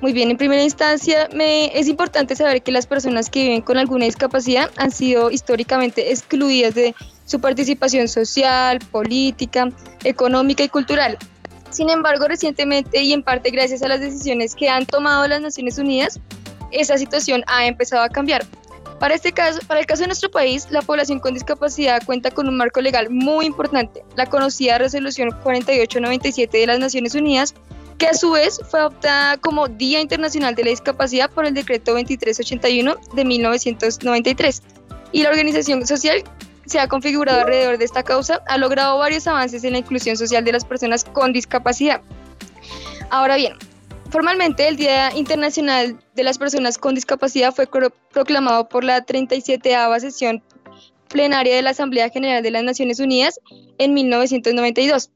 [0.00, 4.06] Muy bien, en primera instancia es importante saber que las personas que viven con alguna
[4.06, 6.94] discapacidad han sido históricamente excluidas de
[7.26, 9.68] su participación social, política,
[10.04, 11.18] económica y cultural.
[11.68, 15.78] Sin embargo, recientemente y en parte gracias a las decisiones que han tomado las Naciones
[15.78, 16.18] Unidas,
[16.72, 18.46] esa situación ha empezado a cambiar.
[19.00, 22.46] Para, este caso, para el caso de nuestro país, la población con discapacidad cuenta con
[22.46, 27.54] un marco legal muy importante, la conocida Resolución 4897 de las Naciones Unidas,
[27.96, 31.92] que a su vez fue adoptada como Día Internacional de la Discapacidad por el Decreto
[31.92, 34.62] 2381 de 1993.
[35.12, 36.22] Y la organización social
[36.66, 40.44] se ha configurado alrededor de esta causa, ha logrado varios avances en la inclusión social
[40.44, 42.02] de las personas con discapacidad.
[43.08, 43.54] Ahora bien,
[44.10, 47.68] Formalmente, el Día Internacional de las Personas con Discapacidad fue
[48.10, 50.42] proclamado por la 37 sesión
[51.08, 53.38] plenaria de la Asamblea General de las Naciones Unidas
[53.78, 55.10] en 1992,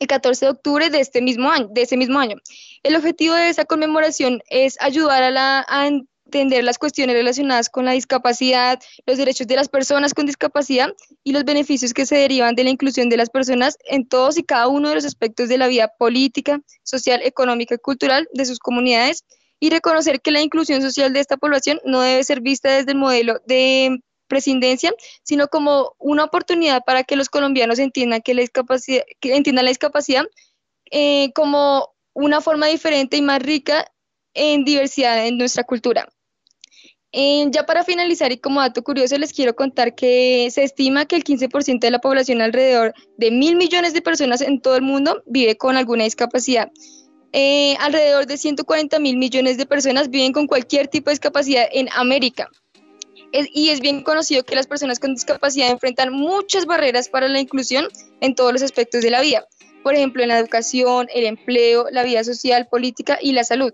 [0.00, 2.36] el 14 de octubre de, este mismo año, ese mismo año.
[2.82, 5.88] El objetivo de esa conmemoración es ayudar a, la, a
[6.36, 10.92] entender las cuestiones relacionadas con la discapacidad, los derechos de las personas con discapacidad
[11.24, 14.42] y los beneficios que se derivan de la inclusión de las personas en todos y
[14.42, 18.58] cada uno de los aspectos de la vida política, social, económica y cultural de sus
[18.58, 19.24] comunidades
[19.60, 22.98] y reconocer que la inclusión social de esta población no debe ser vista desde el
[22.98, 29.04] modelo de presidencia, sino como una oportunidad para que los colombianos entiendan que la discapacidad,
[29.20, 30.24] que la discapacidad
[30.90, 33.86] eh, como una forma diferente y más rica
[34.34, 36.08] en diversidad en nuestra cultura.
[37.18, 41.16] Eh, ya para finalizar y como dato curioso les quiero contar que se estima que
[41.16, 45.22] el 15% de la población, alrededor de mil millones de personas en todo el mundo,
[45.24, 46.70] vive con alguna discapacidad.
[47.32, 51.88] Eh, alrededor de 140 mil millones de personas viven con cualquier tipo de discapacidad en
[51.96, 52.50] América.
[53.32, 57.88] y es bien conocido que las personas con discapacidad enfrentan muchas barreras para la inclusión
[58.20, 59.46] en todos los aspectos de la vida,
[59.82, 63.72] por ejemplo, en la educación, el empleo, la vida social, política y la salud.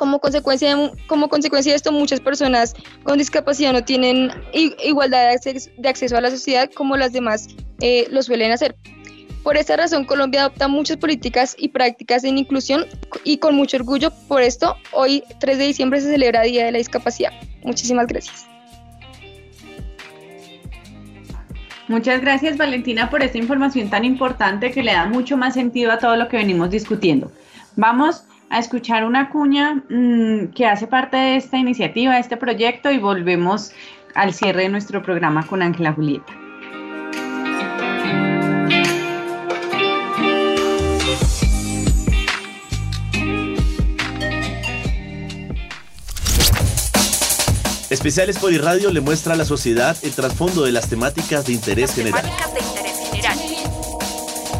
[0.00, 4.30] Como consecuencia, de, como consecuencia de esto, muchas personas con discapacidad no tienen
[4.82, 7.48] igualdad de acceso, de acceso a la sociedad como las demás
[7.82, 8.74] eh, lo suelen hacer.
[9.42, 12.86] Por esta razón, Colombia adopta muchas políticas y prácticas en inclusión
[13.24, 16.78] y con mucho orgullo, por esto, hoy 3 de diciembre se celebra Día de la
[16.78, 17.32] Discapacidad.
[17.62, 18.46] Muchísimas gracias.
[21.88, 25.98] Muchas gracias Valentina por esta información tan importante que le da mucho más sentido a
[25.98, 27.30] todo lo que venimos discutiendo.
[27.76, 32.90] Vamos a escuchar una cuña mm, que hace parte de esta iniciativa, de este proyecto
[32.90, 33.72] y volvemos
[34.14, 36.32] al cierre de nuestro programa con Ángela Julieta.
[47.88, 52.24] Especiales Radio le muestra a la sociedad el trasfondo de las temáticas de interés general.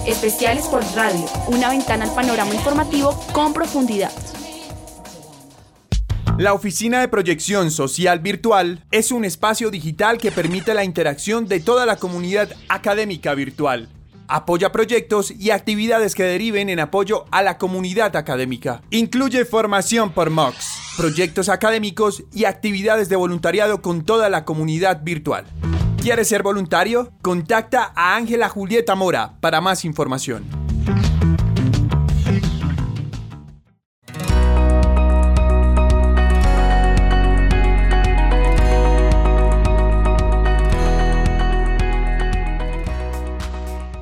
[0.06, 4.10] Especiales por Radio, una ventana al panorama informativo con profundidad.
[6.38, 11.60] La Oficina de Proyección Social Virtual es un espacio digital que permite la interacción de
[11.60, 13.88] toda la comunidad académica virtual
[14.30, 18.80] apoya proyectos y actividades que deriven en apoyo a la comunidad académica.
[18.90, 25.46] Incluye formación por MOOCs, proyectos académicos y actividades de voluntariado con toda la comunidad virtual.
[26.02, 27.12] ¿Quieres ser voluntario?
[27.20, 30.46] Contacta a Ángela Julieta Mora para más información.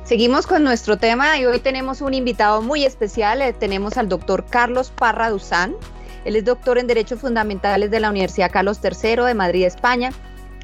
[0.05, 3.41] Seguimos con nuestro tema y hoy tenemos un invitado muy especial.
[3.41, 5.75] Eh, tenemos al doctor Carlos Parra Duzán.
[6.23, 10.11] Él es doctor en Derechos Fundamentales de la Universidad Carlos III de Madrid, España,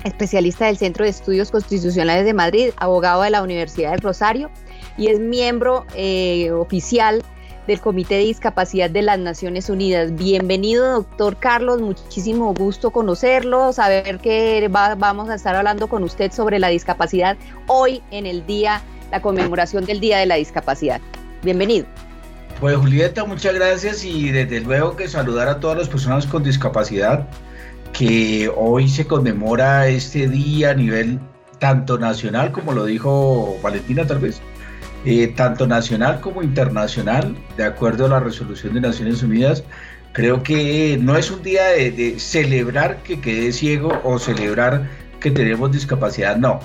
[0.05, 4.49] especialista del Centro de Estudios Constitucionales de Madrid, abogado de la Universidad del Rosario
[4.97, 7.23] y es miembro eh, oficial
[7.67, 10.15] del Comité de Discapacidad de las Naciones Unidas.
[10.15, 16.59] Bienvenido, doctor Carlos, muchísimo gusto conocerlo, saber que vamos a estar hablando con usted sobre
[16.59, 17.35] la discapacidad
[17.67, 18.81] hoy en el Día
[19.11, 21.01] la conmemoración del Día de la Discapacidad.
[21.43, 21.87] Bienvenido.
[22.59, 27.27] Pues Julieta, muchas gracias y desde luego que saludar a todas las personas con discapacidad,
[27.97, 31.19] que hoy se conmemora este día a nivel
[31.59, 34.41] tanto nacional, como lo dijo Valentina tal vez,
[35.05, 39.63] eh, tanto nacional como internacional, de acuerdo a la resolución de Naciones Unidas.
[40.13, 44.89] Creo que no es un día de, de celebrar que quede ciego o celebrar
[45.19, 46.59] que tenemos discapacidad, no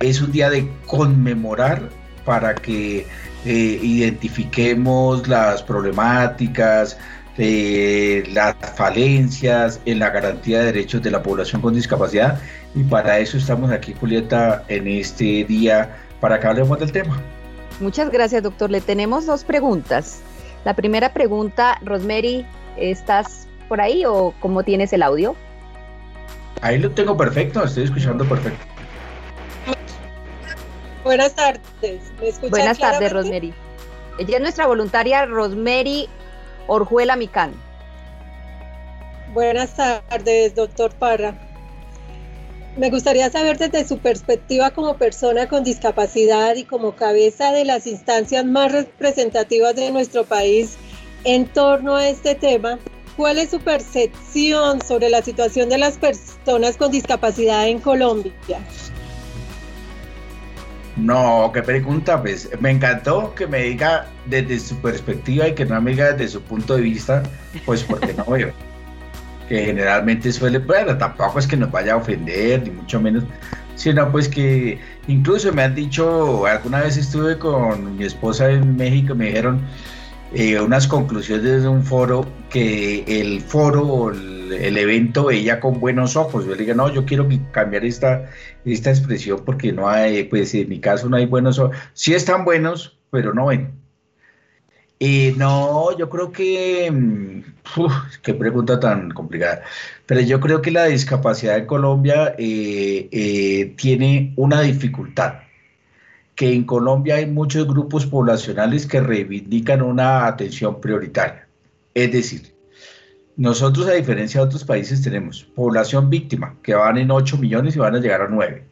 [0.00, 1.88] es un día de conmemorar
[2.24, 3.06] para que
[3.44, 6.98] eh, identifiquemos las problemáticas,
[7.36, 12.38] eh, las falencias en la garantía de derechos de la población con discapacidad
[12.74, 17.20] y para eso estamos aquí, Julieta, en este día para que hablemos del tema.
[17.80, 18.70] Muchas gracias, doctor.
[18.70, 20.20] Le tenemos dos preguntas.
[20.64, 25.34] La primera pregunta, Rosemary, ¿estás por ahí o cómo tienes el audio?
[26.60, 28.64] Ahí lo tengo perfecto, estoy escuchando perfecto.
[31.02, 31.60] Buenas tardes.
[32.42, 33.52] ¿Me Buenas tardes, Rosemary.
[34.18, 36.08] Ella es nuestra voluntaria Rosemary
[36.66, 37.54] Orjuela Micán.
[39.32, 41.34] Buenas tardes, doctor Parra.
[42.76, 47.86] Me gustaría saber desde su perspectiva como persona con discapacidad y como cabeza de las
[47.86, 50.76] instancias más representativas de nuestro país
[51.24, 52.78] en torno a este tema,
[53.16, 58.34] ¿cuál es su percepción sobre la situación de las personas con discapacidad en Colombia?
[60.96, 65.80] No, qué pregunta, pues me encantó que me diga desde su perspectiva y que no
[65.80, 67.22] me diga desde su punto de vista,
[67.66, 68.52] pues porque no veo.
[69.48, 73.24] que generalmente suele, bueno, tampoco es que nos vaya a ofender, ni mucho menos,
[73.76, 74.78] sino pues que
[75.08, 79.60] incluso me han dicho, alguna vez estuve con mi esposa en México, me dijeron,
[80.34, 86.16] eh, unas conclusiones de un foro que el foro, el, el, evento veía con buenos
[86.16, 86.44] ojos.
[86.44, 88.28] Yo le dije, no, yo quiero cambiar esta,
[88.64, 91.76] esta expresión porque no hay, pues en mi caso no hay buenos ojos.
[91.92, 93.72] Sí están buenos, pero no ven.
[94.98, 97.42] Eh, no, yo creo que, mm,
[98.22, 99.62] qué pregunta tan complicada,
[100.06, 105.43] pero yo creo que la discapacidad en Colombia eh, tiene una dificultad
[106.34, 111.46] que en Colombia hay muchos grupos poblacionales que reivindican una atención prioritaria.
[111.94, 112.54] Es decir,
[113.36, 117.78] nosotros a diferencia de otros países tenemos población víctima, que van en 8 millones y
[117.78, 118.64] van a llegar a 9.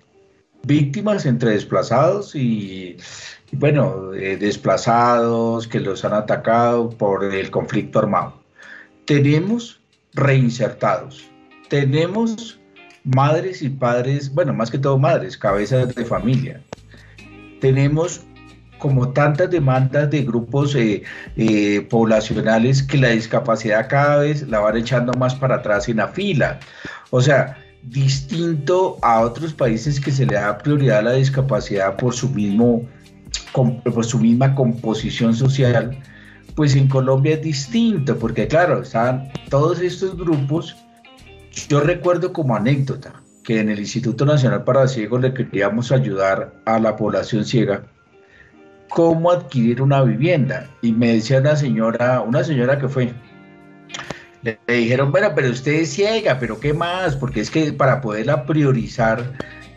[0.64, 2.96] Víctimas entre desplazados y,
[3.52, 8.40] bueno, eh, desplazados que los han atacado por el conflicto armado.
[9.04, 9.80] Tenemos
[10.14, 11.28] reinsertados,
[11.68, 12.60] tenemos
[13.02, 16.62] madres y padres, bueno, más que todo madres, cabezas de familia,
[17.62, 18.22] tenemos
[18.78, 21.04] como tantas demandas de grupos eh,
[21.36, 26.08] eh, poblacionales que la discapacidad cada vez la van echando más para atrás en la
[26.08, 26.58] fila.
[27.10, 32.12] O sea, distinto a otros países que se le da prioridad a la discapacidad por
[32.12, 32.82] su mismo
[33.52, 35.96] por su misma composición social,
[36.54, 40.76] pues en Colombia es distinto, porque claro, están todos estos grupos,
[41.68, 46.78] yo recuerdo como anécdota que en el Instituto Nacional para Ciegos le queríamos ayudar a
[46.78, 47.82] la población ciega
[48.88, 50.68] cómo adquirir una vivienda.
[50.82, 53.12] Y me decía una señora, una señora que fue,
[54.42, 57.16] le, dijeron, bueno, pero usted es ciega, pero ¿qué más?
[57.16, 59.32] Porque es que para poderla priorizar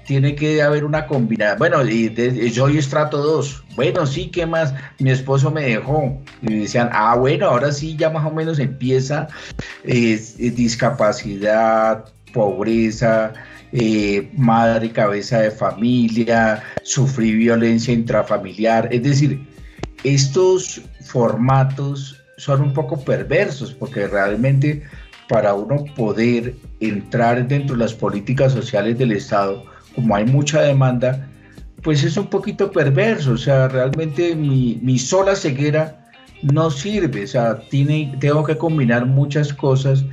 [0.05, 1.57] tiene que haber una combinación.
[1.57, 3.63] Bueno, y yo hoy estrato dos.
[3.76, 4.74] Bueno, sí, ¿qué más?
[4.99, 6.22] Mi esposo me dejó.
[6.41, 9.28] Y me decían, ah, bueno, ahora sí, ya más o menos empieza
[9.84, 13.34] discapacidad, pobreza,
[13.78, 18.88] eh, madre cabeza de familia, sufrí violencia intrafamiliar.
[18.89, 19.45] Es decir,
[20.05, 24.84] estos formatos son un poco perversos porque realmente
[25.28, 31.28] para uno poder entrar dentro de las políticas sociales del Estado, como hay mucha demanda,
[31.84, 33.34] pues es un poquito perverso.
[33.34, 36.05] O sea, realmente mi, mi sola ceguera
[36.43, 37.26] no sirve.
[37.26, 40.05] O sea, tiene, tengo que combinar muchas cosas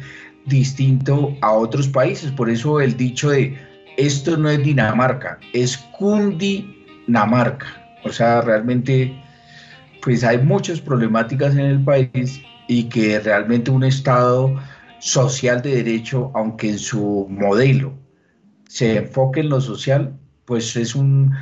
[0.46, 2.30] distinto a otros países.
[2.32, 3.56] Por eso el dicho de
[3.96, 7.66] esto no es Dinamarca, es Cundinamarca.
[8.04, 9.16] O sea, realmente
[10.02, 14.54] pues hay muchas problemáticas en el país y que realmente un Estado
[14.98, 17.92] social de derecho, aunque en su modelo
[18.68, 21.34] se enfoque en lo social, pues es un,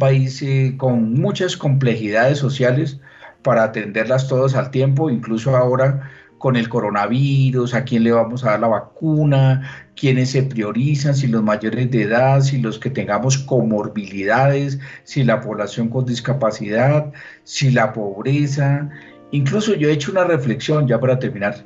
[0.00, 3.00] país eh, con muchas complejidades sociales
[3.42, 8.52] para atenderlas todas al tiempo, incluso ahora con el coronavirus, a quién le vamos a
[8.52, 13.38] dar la vacuna, quiénes se priorizan, si los mayores de edad, si los que tengamos
[13.38, 17.12] comorbilidades, si la población con discapacidad,
[17.44, 18.88] si la pobreza.
[19.32, 21.64] Incluso yo he hecho una reflexión ya para terminar.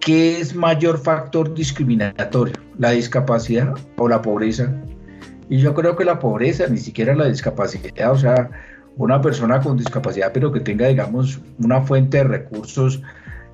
[0.00, 2.54] ¿Qué es mayor factor discriminatorio?
[2.78, 4.72] ¿La discapacidad o la pobreza?
[5.48, 8.50] Y yo creo que la pobreza, ni siquiera la discapacidad, o sea,
[8.96, 13.02] una persona con discapacidad, pero que tenga, digamos, una fuente de recursos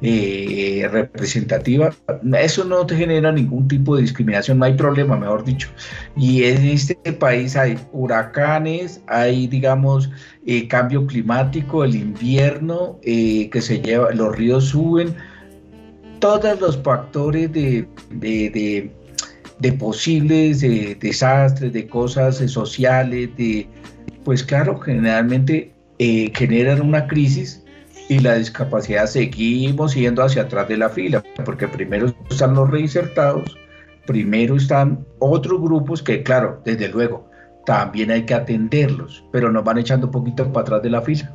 [0.02, 1.90] eh, representativa,
[2.38, 5.70] eso no te genera ningún tipo de discriminación, no hay problema, mejor dicho.
[6.14, 10.10] Y en este país hay huracanes, hay, digamos,
[10.44, 15.14] eh, cambio climático, el invierno eh, que se lleva, los ríos suben,
[16.18, 20.60] todos los factores de, de, posibles
[21.00, 23.66] desastres, de cosas sociales, de,
[24.24, 27.65] pues claro, generalmente generan una crisis
[28.08, 33.56] y la discapacidad seguimos yendo hacia atrás de la fila, porque primero están los reinsertados,
[34.06, 37.28] primero están otros grupos que, claro, desde luego,
[37.64, 41.34] también hay que atenderlos, pero nos van echando un poquito para atrás de la fila.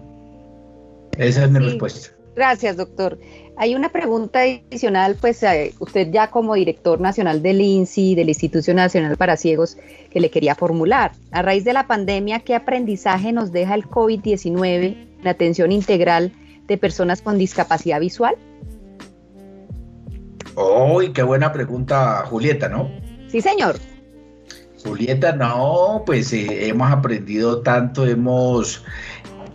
[1.17, 2.15] Esa es mi respuesta.
[2.33, 3.19] Gracias, doctor.
[3.57, 8.73] Hay una pregunta adicional, pues eh, usted ya como director nacional del INSI, del Instituto
[8.73, 9.77] Nacional para Ciegos,
[10.09, 11.11] que le quería formular.
[11.31, 16.31] A raíz de la pandemia, ¿qué aprendizaje nos deja el COVID-19, la atención integral
[16.67, 18.35] de personas con discapacidad visual?
[20.55, 22.89] ¡Uy, qué buena pregunta, Julieta, ¿no?
[23.27, 23.77] Sí, señor.
[24.83, 28.83] Julieta, no, pues eh, hemos aprendido tanto, hemos...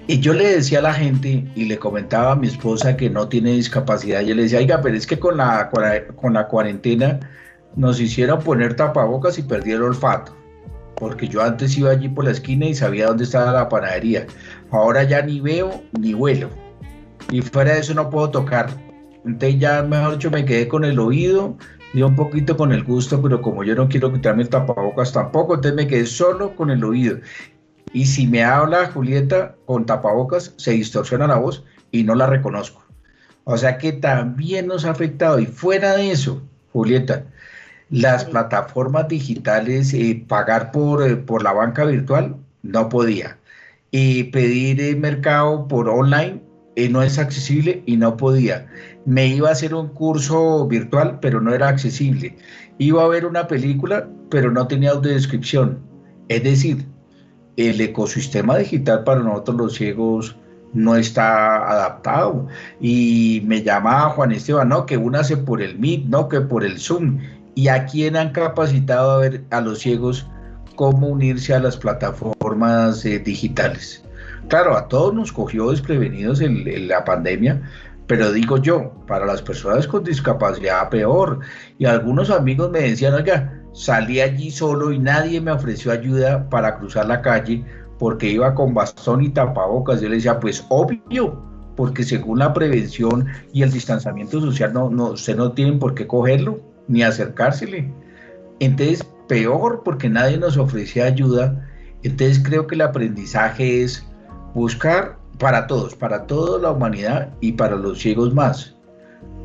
[0.09, 3.29] Y yo le decía a la gente y le comentaba a mi esposa que no
[3.29, 5.69] tiene discapacidad, yo le decía, oiga, pero es que con la,
[6.15, 7.19] con la cuarentena
[7.75, 10.37] nos hicieron poner tapabocas y perdí el olfato
[10.97, 14.27] porque yo antes iba allí por la esquina y sabía dónde estaba la panadería.
[14.71, 16.49] Ahora ya ni veo ni vuelo
[17.31, 18.69] y fuera de eso no puedo tocar.
[19.25, 21.57] Entonces ya, mejor dicho, me quedé con el oído
[21.93, 25.55] y un poquito con el gusto, pero como yo no quiero quitarme el tapabocas tampoco,
[25.55, 27.19] entonces me quedé solo con el oído.
[27.93, 32.85] Y si me habla Julieta con tapabocas, se distorsiona la voz y no la reconozco.
[33.45, 35.39] O sea que también nos ha afectado.
[35.39, 36.43] Y fuera de eso,
[36.73, 37.25] Julieta,
[37.91, 43.39] las plataformas digitales, eh, pagar por, eh, por la banca virtual, no podía.
[43.91, 46.41] Y pedir el mercado por online,
[46.91, 48.67] no es accesible y no podía.
[49.07, 52.37] Me iba a hacer un curso virtual, pero no era accesible.
[52.79, 55.79] Iba a ver una película, pero no tenía audiodescripción.
[56.29, 56.87] Es decir,
[57.57, 60.37] el ecosistema digital para nosotros los ciegos
[60.75, 62.47] no está adaptado.
[62.81, 66.79] Y me llamaba Juan Esteban, no, que hace por el Meet, no, que por el
[66.79, 67.19] Zoom.
[67.55, 70.27] ¿Y a quién han capacitado a ver a los ciegos
[70.75, 74.06] cómo unirse a las plataformas eh, digitales?
[74.49, 77.63] Claro, a todos nos cogió desprevenidos en, la pandemia,
[78.07, 81.41] pero digo yo, para las personas con discapacidad peor.
[81.79, 86.79] Y algunos amigos me decían, oiga, salí allí solo y nadie me ofreció ayuda para
[86.79, 87.65] cruzar la calle
[87.99, 90.01] porque iba con bastón y tapabocas.
[90.01, 91.43] Yo le decía, pues obvio,
[91.75, 96.07] porque según la prevención y el distanciamiento social, no, no, usted no tiene por qué
[96.07, 97.93] cogerlo ni acercársele.
[98.61, 101.69] Entonces, peor porque nadie nos ofrecía ayuda.
[102.05, 104.07] Entonces creo que el aprendizaje es
[104.57, 108.75] buscar para todos, para toda la humanidad y para los ciegos más,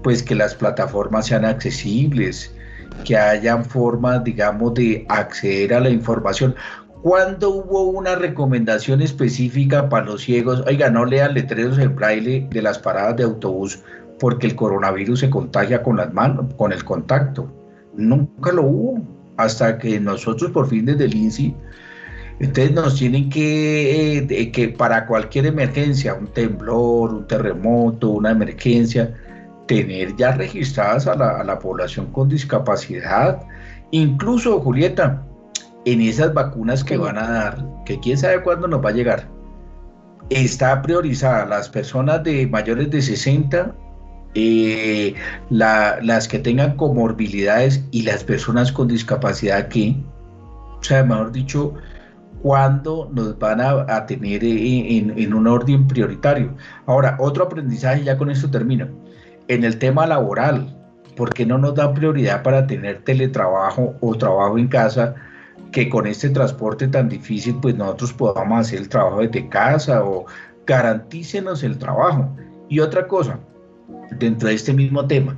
[0.03, 2.55] pues que las plataformas sean accesibles,
[3.03, 6.55] que hayan formas, digamos, de acceder a la información.
[7.01, 10.63] ¿Cuándo hubo una recomendación específica para los ciegos?
[10.65, 13.83] Oiga, no lean letreros en braille de las paradas de autobús
[14.17, 17.51] porque el coronavirus se contagia con las manos, con el contacto.
[17.97, 19.01] Nunca lo hubo
[19.35, 21.53] hasta que nosotros por fin desde el INSI
[22.41, 29.15] entonces nos tienen que, eh, que para cualquier emergencia, un temblor, un terremoto, una emergencia,
[29.67, 33.43] tener ya registradas a la, a la población con discapacidad.
[33.91, 35.23] Incluso, Julieta,
[35.85, 39.27] en esas vacunas que van a dar, que quién sabe cuándo nos va a llegar,
[40.31, 43.75] está priorizada las personas de mayores de 60,
[44.33, 45.13] eh,
[45.51, 49.95] las que tengan comorbilidades y las personas con discapacidad que,
[50.79, 51.75] o sea, mejor dicho,
[52.41, 56.55] cuándo nos van a, tener en, en, un orden prioritario.
[56.85, 58.87] Ahora, otro aprendizaje, ya con esto termino,
[59.47, 60.75] en el tema laboral,
[61.15, 65.15] ¿por qué no nos da prioridad para tener teletrabajo o trabajo en casa?
[65.71, 70.25] que con este transporte tan difícil, pues nosotros podamos hacer el trabajo desde casa o
[70.65, 72.35] garantícenos el trabajo.
[72.69, 73.39] Y otra cosa,
[74.19, 75.37] dentro de este mismo tema,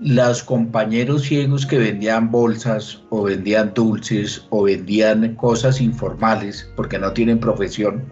[0.00, 7.12] los compañeros ciegos que vendían bolsas o vendían dulces o vendían cosas informales porque no
[7.12, 8.04] tienen profesión,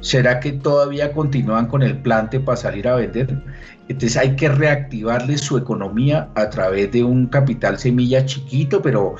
[0.00, 3.42] ¿será que todavía continúan con el plante para salir a vender?
[3.88, 9.16] Entonces hay que reactivarles su economía a través de un capital semilla chiquito, pero,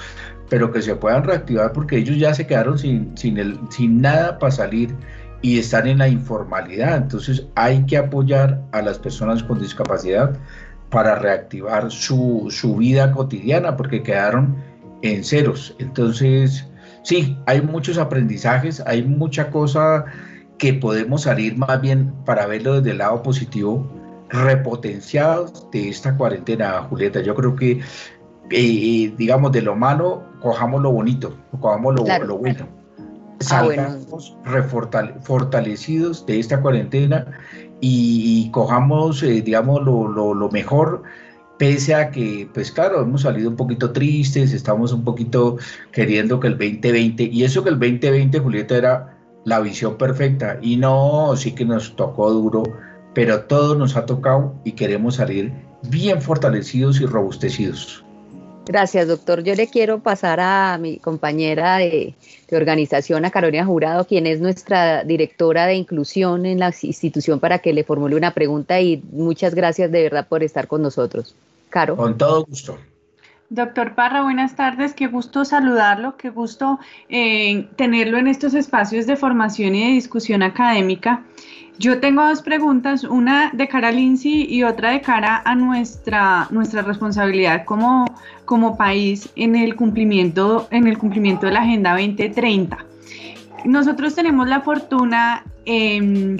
[0.48, 4.38] pero que se puedan reactivar porque ellos ya se quedaron sin, sin, el, sin nada
[4.38, 4.94] para salir
[5.42, 6.96] y están en la informalidad.
[6.96, 10.34] Entonces hay que apoyar a las personas con discapacidad
[10.90, 14.56] para reactivar su, su vida cotidiana porque quedaron
[15.02, 15.74] en ceros.
[15.78, 16.66] Entonces,
[17.02, 20.04] sí, hay muchos aprendizajes, hay mucha cosa
[20.58, 23.86] que podemos salir más bien para verlo desde el lado positivo,
[24.30, 27.20] repotenciados de esta cuarentena, Julieta.
[27.20, 27.80] Yo creo que,
[28.50, 32.66] eh, digamos, de lo malo, cojamos lo bonito, cojamos lo, lo bueno.
[33.50, 34.34] Ah, Salgamos
[35.22, 37.26] fortalecidos de esta cuarentena
[37.80, 41.02] y, cojamos, eh, digamos, lo, lo, mejor,
[41.58, 45.58] pese a que, pues claro, hemos salido un poquito tristes, estamos un poquito
[45.92, 50.76] queriendo que el 2020, y eso que el 2020, Julieta, era la visión perfecta, y
[50.76, 52.62] no, sí que nos tocó duro,
[53.14, 55.52] pero todo nos ha tocado y queremos salir
[55.90, 58.05] bien fortalecidos y robustecidos.
[58.66, 59.44] Gracias, doctor.
[59.44, 62.14] Yo le quiero pasar a mi compañera de,
[62.50, 67.72] organización, a Carolina Jurado, quien es nuestra directora de inclusión en la institución, para que
[67.72, 71.36] le formule una pregunta y muchas gracias de verdad por estar con nosotros.
[71.70, 71.96] Caro.
[71.96, 72.76] Con todo gusto.
[73.48, 74.94] Doctor Parra, buenas tardes.
[74.94, 80.42] Qué gusto saludarlo, qué gusto eh, tenerlo en estos espacios de formación y de discusión
[80.42, 81.22] académica.
[81.78, 86.48] Yo tengo dos preguntas, una de cara al INSI y otra de cara a nuestra,
[86.50, 88.06] nuestra responsabilidad como,
[88.46, 92.78] como país en el, cumplimiento, en el cumplimiento de la Agenda 2030.
[93.66, 96.36] Nosotros tenemos la fortuna, eh,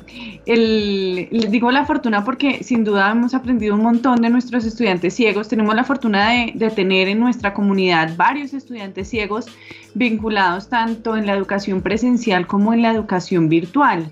[0.47, 5.49] les digo la fortuna porque sin duda hemos aprendido un montón de nuestros estudiantes ciegos.
[5.49, 9.47] Tenemos la fortuna de, de tener en nuestra comunidad varios estudiantes ciegos
[9.93, 14.11] vinculados tanto en la educación presencial como en la educación virtual.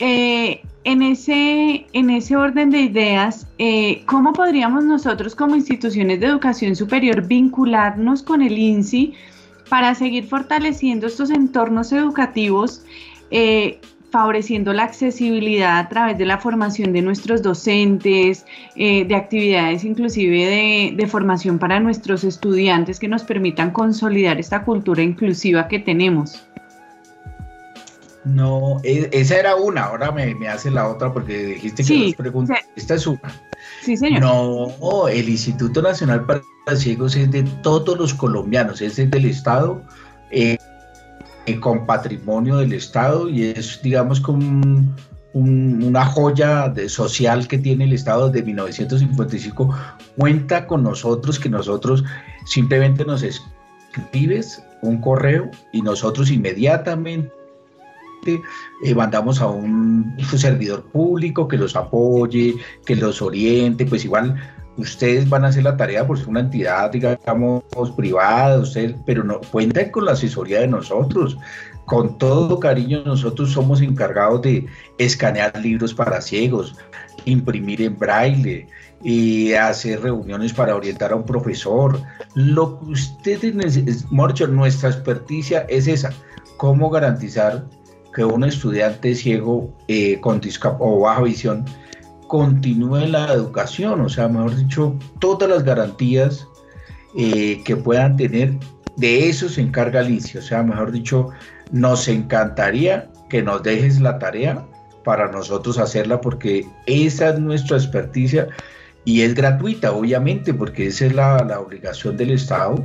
[0.00, 6.26] Eh, en, ese, en ese orden de ideas, eh, ¿cómo podríamos nosotros como instituciones de
[6.26, 9.14] educación superior vincularnos con el INSI
[9.68, 12.84] para seguir fortaleciendo estos entornos educativos,
[13.30, 13.80] eh,
[14.12, 20.94] favoreciendo la accesibilidad a través de la formación de nuestros docentes, de actividades inclusive de,
[20.96, 26.46] de formación para nuestros estudiantes que nos permitan consolidar esta cultura inclusiva que tenemos?
[28.26, 32.58] No, e, esa era una, ahora me, hace la otra porque dijiste que dos preguntas.
[32.74, 33.32] Esta es una.
[33.82, 34.20] Sí, señor.
[34.20, 36.42] No, el Instituto Nacional para
[36.76, 39.80] Ciegos es de todos los colombianos, es del Estado,
[40.32, 40.58] eh,
[41.46, 44.84] eh, con patrimonio del Estado y es, digamos, como
[45.32, 49.72] una joya de, social que tiene el Estado desde 1955.
[50.16, 52.02] Cuenta con nosotros, que nosotros
[52.44, 57.30] simplemente nos escribes un correo y nosotros inmediatamente
[58.82, 64.36] eh, mandamos a un servidor público que los apoye, que los oriente, pues igual
[64.76, 67.62] ustedes van a hacer la tarea por ser una entidad, digamos,
[67.96, 71.36] privada, ustedes, pero no cuentan con la asesoría de nosotros.
[71.86, 74.66] con todo cariño nosotros somos encargados de
[74.98, 76.74] escanear libros para ciegos,
[77.26, 78.66] imprimir en braille,
[79.02, 82.00] y hacer reuniones para orientar a un profesor.
[82.34, 86.12] Lo que ustedes necesitan, nuestra experticia es esa,
[86.56, 87.66] cómo garantizar
[88.16, 90.40] que un estudiante ciego eh, con
[90.80, 91.66] o baja visión
[92.28, 96.48] continúe la educación, o sea, mejor dicho, todas las garantías
[97.14, 98.54] eh, que puedan tener,
[98.96, 101.28] de eso se encarga Alicia, o sea, mejor dicho,
[101.70, 104.66] nos encantaría que nos dejes la tarea
[105.04, 108.48] para nosotros hacerla porque esa es nuestra experticia
[109.04, 112.82] y es gratuita, obviamente, porque esa es la, la obligación del Estado.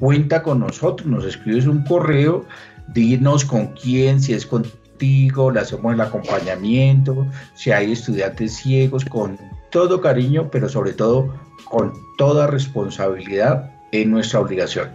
[0.00, 2.46] Cuenta con nosotros, nos escribes un correo,
[2.88, 9.38] dinos con quién, si es contigo, le hacemos el acompañamiento, si hay estudiantes ciegos, con
[9.70, 14.90] todo cariño, pero sobre todo con toda responsabilidad en nuestra obligación.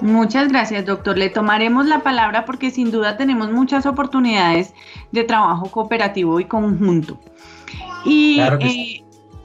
[0.00, 1.16] Muchas gracias, doctor.
[1.16, 4.74] Le tomaremos la palabra porque sin duda tenemos muchas oportunidades
[5.12, 7.18] de trabajo cooperativo y conjunto.
[8.04, 9.03] Y eh,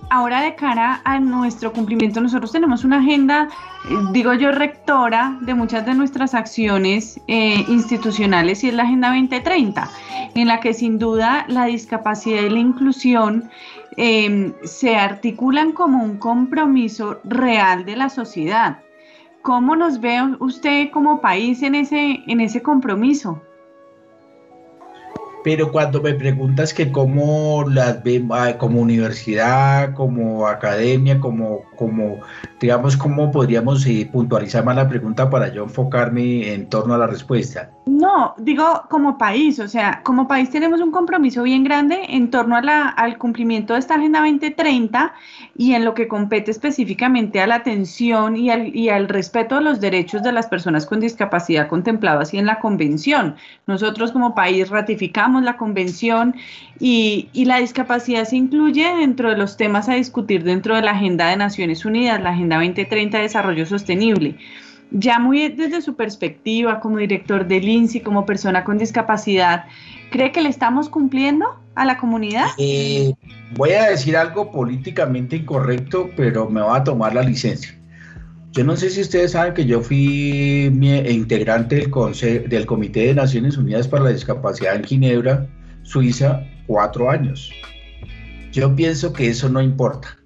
[0.10, 3.48] ahora de cara a nuestro cumplimiento, nosotros tenemos una agenda,
[3.90, 9.10] eh, digo yo, rectora de muchas de nuestras acciones eh, institucionales y es la Agenda
[9.10, 9.90] 2030,
[10.36, 13.50] en la que sin duda la discapacidad y la inclusión
[13.98, 18.80] em, se articulan como un compromiso real de la sociedad.
[19.42, 23.42] ¿Cómo nos ve usted como país en ese, en ese compromiso?
[25.44, 32.18] Pero cuando me preguntas que cómo las vemos ah, como universidad, como academia, como, como
[32.60, 37.08] digamos, cómo podríamos eh, puntualizar más la pregunta para yo enfocarme en torno a la
[37.08, 37.72] respuesta.
[37.86, 42.56] No, digo como país, o sea, como país tenemos un compromiso bien grande en torno
[42.56, 45.14] a la, al cumplimiento de esta Agenda 2030
[45.56, 49.62] y en lo que compete específicamente a la atención y al, y al respeto a
[49.62, 53.36] los derechos de las personas con discapacidad contemplados así en la Convención.
[53.68, 56.36] Nosotros como país ratificamos la Convención
[56.80, 61.30] y, la discapacidad se incluye dentro de los temas a discutir dentro de la Agenda
[61.30, 64.36] de Naciones Unidas, la Agenda 2030 de Desarrollo Sostenible
[64.92, 69.66] ya muy desde su perspectiva como director del INSI, como persona con discapacidad,
[70.10, 72.48] ¿cree que le estamos cumpliendo a la comunidad?
[72.58, 73.14] Eh,
[73.56, 77.79] voy a decir algo políticamente incorrecto, pero me va a tomar la licencia.
[78.52, 80.66] Yo no sé si ustedes saben que yo fui
[81.08, 85.48] integrante del, del Comité de Naciones Unidas para la Discapacidad en Ginebra,
[85.84, 87.52] Suiza, cuatro años.
[88.52, 90.18] Yo pienso que eso no importa.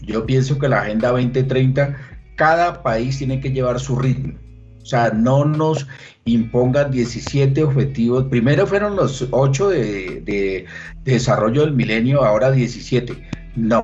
[0.00, 1.96] Yo pienso que la Agenda 2030
[2.36, 4.34] cada país tiene que llevar su ritmo.
[4.82, 5.86] O sea, no nos
[6.24, 8.26] impongan 17 objetivos.
[8.28, 10.66] Primero fueron los 8 de,
[11.04, 13.30] desarrollo del milenio, ahora 17.
[13.54, 13.82] No,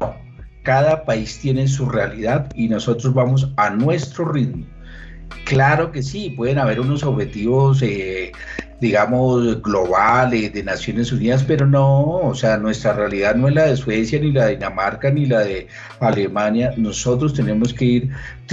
[0.69, 4.66] cada país tiene su realidad y nosotros vamos a nuestro ritmo.
[5.47, 8.33] Claro que sí, pueden haber unos objetivos eh,
[8.81, 13.76] digamos, globales de Naciones Unidas, pero no, o sea, nuestra realidad no es la de
[13.76, 15.66] Suecia, ni la de Dinamarca, ni la de
[16.01, 16.72] Alemania.
[16.76, 18.11] Nosotros tenemos que ir,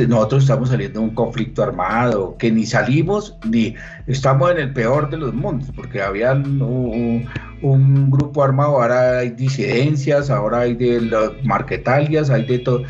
[0.07, 3.76] nosotros estamos saliendo de un conflicto armado, que ni salimos, ni
[4.07, 7.28] estamos en el peor de los mundos, porque había un,
[8.09, 12.84] grupo armado, ahora hay disidencias, ahora hay de los marquetalias, hay de todo.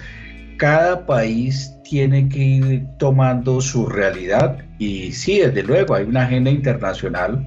[0.57, 6.49] Cada país tiene que ir tomando su realidad y sí, desde luego, hay una agenda
[6.49, 7.45] internacional,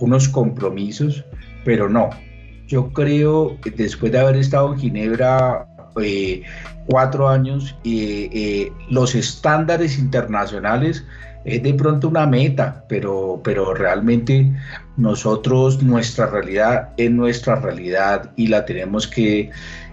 [0.00, 1.24] unos compromisos,
[1.64, 2.10] pero no.
[2.66, 5.66] Yo creo después de haber estado en Ginebra
[6.02, 6.42] eh,
[6.86, 11.04] cuatro años, eh, eh, los estándares internacionales
[11.44, 14.52] es de pronto una meta, pero, pero realmente
[14.96, 19.50] nosotros, nuestra realidad es nuestra realidad y la tenemos que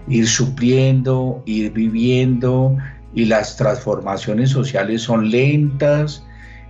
[0.08, 2.76] ir supliendo, ir viviendo
[3.14, 6.25] y las transformaciones sociales son lentas.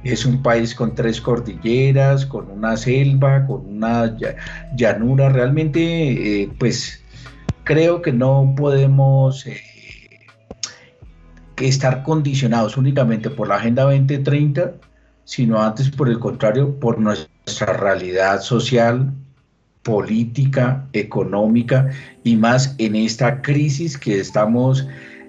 [0.07, 4.17] Es un país con tres cordilleras, con una selva, con una
[4.77, 5.31] llanura.
[5.31, 7.03] Realmente, eh, pues
[7.65, 9.61] creo que no podemos eh,
[11.57, 14.75] estar condicionados únicamente por la Agenda 2030,
[15.25, 19.13] sino antes, por el contrario, por nuestra realidad social,
[19.83, 21.91] política, económica
[22.23, 24.87] y más en esta crisis que estamos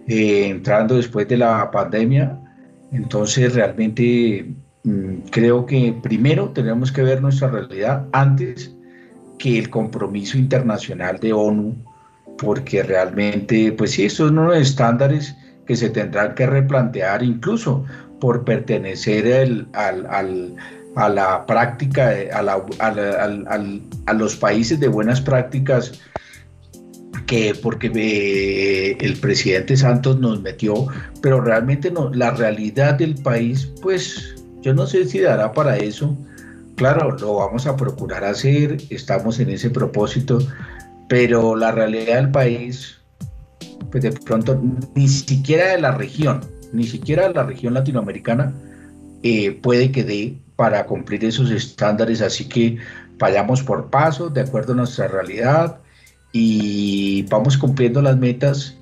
[0.08, 2.40] eh, entrando después de la pandemia.
[2.92, 4.54] Entonces realmente
[5.32, 8.74] creo que primero tenemos que ver nuestra realidad antes
[9.38, 11.76] que el compromiso internacional de ONU,
[12.38, 15.36] porque realmente, pues sí, estos son unos estándares
[15.66, 17.84] que se tendrán que replantear incluso
[18.20, 20.56] por pertenecer al,
[20.96, 26.00] a la práctica, a, los países de buenas prácticas
[27.28, 30.88] que porque eh, el presidente Santos nos metió,
[31.22, 34.37] pero realmente no, la realidad del país, pues
[34.68, 36.14] yo no sé si dará para eso,
[36.76, 40.40] claro, lo vamos a procurar hacer, estamos en ese propósito,
[41.08, 42.98] pero la realidad del país,
[43.90, 44.62] pues de pronto,
[44.94, 46.42] ni siquiera de la región,
[46.74, 48.54] ni siquiera de la región latinoamericana,
[49.24, 52.78] eh, puede que dé para cumplir esos estándares, así que
[53.18, 55.80] vayamos por paso, de acuerdo a nuestra realidad,
[56.34, 58.77] y vamos cumpliendo las metas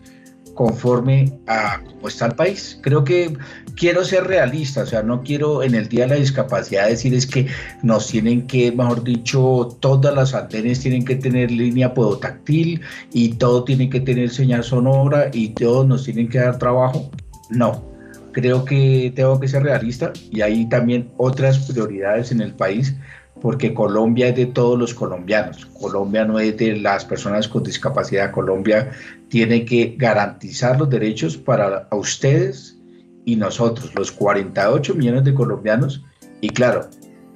[0.55, 2.79] conforme a cómo está el país.
[2.81, 3.37] Creo que
[3.75, 7.27] quiero ser realista, o sea, no quiero en el Día de la Discapacidad decir es
[7.27, 7.47] que
[7.83, 12.81] nos tienen que, mejor dicho, todas las antenas tienen que tener línea podotáctil
[13.13, 17.11] y todo tiene que tener señal sonora y todos nos tienen que dar trabajo.
[17.49, 17.83] No,
[18.31, 22.95] creo que tengo que ser realista y hay también otras prioridades en el país
[23.41, 25.65] porque Colombia es de todos los colombianos.
[25.65, 28.31] Colombia no es de las personas con discapacidad.
[28.31, 28.91] Colombia
[29.29, 32.77] tiene que garantizar los derechos para ustedes
[33.25, 36.03] y nosotros, los 48 millones de colombianos.
[36.41, 36.87] Y claro,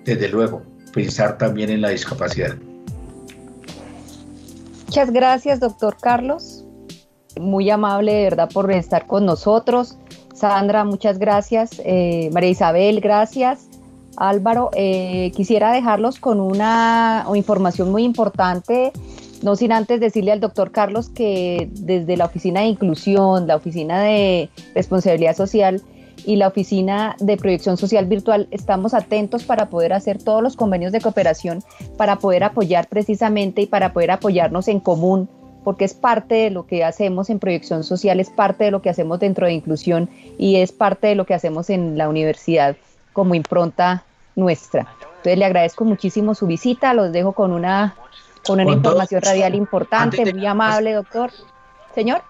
[0.06, 2.56] desde luego, pensar también en la discapacidad.
[4.88, 6.66] Muchas gracias, doctor Carlos.
[7.40, 9.98] Muy amable, de verdad, por estar con nosotros.
[10.34, 11.80] Sandra, muchas gracias.
[11.86, 13.69] Eh, María Isabel, gracias.
[14.18, 18.92] Álvaro, eh, quisiera dejarlos con una información muy importante,
[19.42, 24.02] no sin antes decirle al doctor Carlos que desde la Oficina de Inclusión, la Oficina
[24.02, 25.82] de Responsabilidad Social
[26.26, 30.92] y la Oficina de Proyección Social Virtual estamos atentos para poder hacer todos los convenios
[30.92, 31.64] de cooperación,
[31.98, 35.30] para poder apoyar precisamente y para poder apoyarnos en común
[35.64, 38.90] porque es parte de lo que hacemos en proyección social, es parte de lo que
[38.90, 42.76] hacemos dentro de inclusión y es parte de lo que hacemos en la universidad
[43.20, 44.06] como impronta
[44.38, 44.88] nuestra.
[45.18, 47.94] Entonces le agradezco muchísimo su visita, los dejo con una,
[48.48, 51.32] con una información radial importante, muy amable, doctor.
[51.94, 52.22] Señor.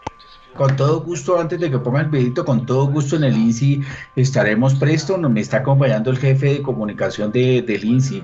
[0.55, 3.83] Con todo gusto, antes de que ponga el videito, con todo gusto en el INSI
[4.15, 5.15] estaremos presto.
[5.19, 8.23] Me está acompañando el jefe de comunicación de, del INSI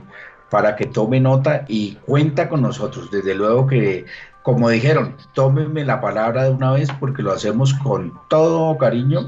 [0.49, 3.11] para que tome nota y cuenta con nosotros.
[3.11, 4.05] Desde luego que,
[4.41, 9.27] como dijeron, tómenme la palabra de una vez porque lo hacemos con todo cariño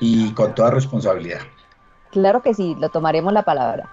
[0.00, 1.42] y con toda responsabilidad.
[2.12, 3.88] Claro que sí, lo tomaremos la palabra.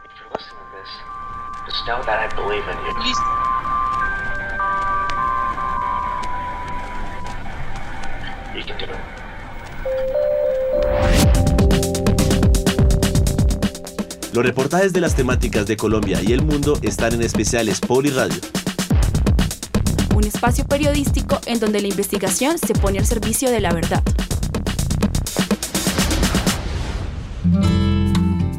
[14.34, 18.42] Los reportajes de las temáticas de Colombia y el mundo están en especiales Poli Radio.
[20.14, 24.04] Un espacio periodístico en donde la investigación se pone al servicio de la verdad.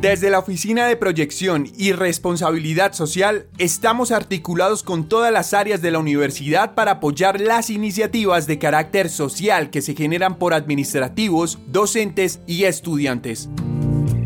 [0.00, 5.90] Desde la Oficina de Proyección y Responsabilidad Social, estamos articulados con todas las áreas de
[5.90, 12.40] la universidad para apoyar las iniciativas de carácter social que se generan por administrativos, docentes
[12.46, 13.50] y estudiantes.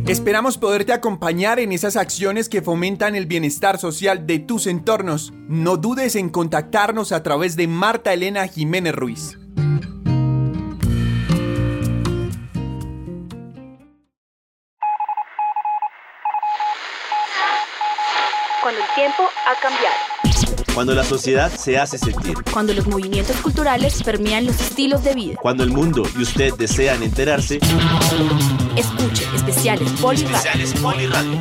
[0.07, 5.33] Esperamos poderte acompañar en esas acciones que fomentan el bienestar social de tus entornos.
[5.49, 9.39] No dudes en contactarnos a través de Marta Elena Jiménez Ruiz.
[18.95, 20.65] Tiempo ha cambiado.
[20.73, 22.37] Cuando la sociedad se hace sentir.
[22.53, 25.37] Cuando los movimientos culturales permean los estilos de vida.
[25.41, 27.59] Cuando el mundo y usted desean enterarse.
[28.77, 30.37] Escuche especiales Poli Radio.
[30.37, 31.41] Especiales Poli Radio.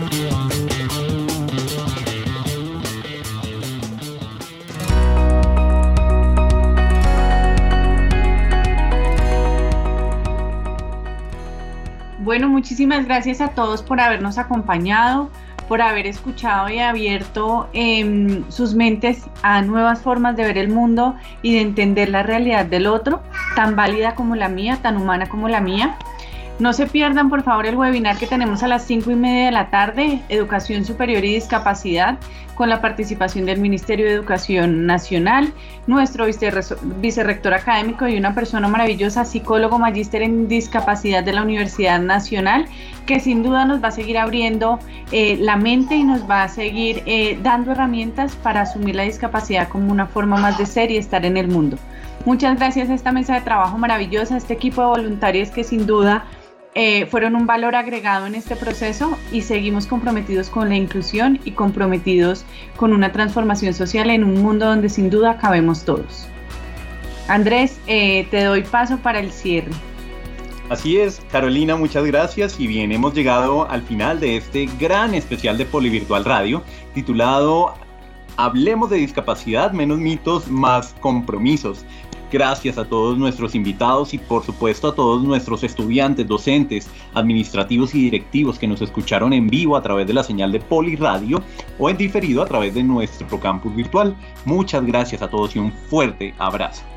[12.20, 15.30] Bueno, muchísimas gracias a todos por habernos acompañado,
[15.74, 21.16] por haber escuchado y abierto em, sus mentes a nuevas formas de ver el mundo
[21.42, 23.24] y de entender la realidad del otro,
[23.56, 25.98] tan válida como la mía, tan humana como la mía.
[26.60, 29.52] No se pierdan, por favor, el webinar que tenemos a las 5 y media de
[29.52, 32.20] la tarde, Educación Superior y Discapacidad,
[32.54, 35.52] con la participación del Ministerio de Educación Nacional,
[35.88, 36.28] nuestro
[36.98, 42.68] vicerrector académico y una persona maravillosa, psicólogo magíster en discapacidad de la Universidad Nacional,
[43.08, 44.78] que sin duda nos va a seguir abriendo
[45.12, 49.68] eh, la mente y nos va a seguir eh, dando herramientas para asumir la discapacidad
[49.70, 51.78] como una forma más de ser y estar en el mundo.
[52.26, 55.88] Muchas gracias a esta mesa de trabajo maravillosa, a este equipo de voluntarios que sin
[55.88, 56.24] duda
[56.76, 61.52] eh, fueron un valor agregado en este proceso y seguimos comprometidos con la inclusión y
[61.52, 62.46] comprometidos
[62.78, 66.28] con una transformación social en un mundo donde sin duda cabemos todos.
[67.28, 69.72] Andrés, eh, te doy paso para el cierre.
[70.70, 75.58] Así es, Carolina, muchas gracias y bien, hemos llegado al final de este gran especial
[75.58, 76.64] de Polivirtual Radio
[76.94, 77.76] titulado
[78.36, 81.86] Hablemos de discapacidad, menos mitos, más compromisos.
[82.34, 88.02] Gracias a todos nuestros invitados y por supuesto a todos nuestros estudiantes, docentes, administrativos y
[88.02, 91.44] directivos que nos escucharon en vivo a través de la señal de Poliradio
[91.78, 94.16] o en diferido a través de nuestro campus virtual.
[94.46, 96.93] Muchas gracias a todos y un fuerte abrazo.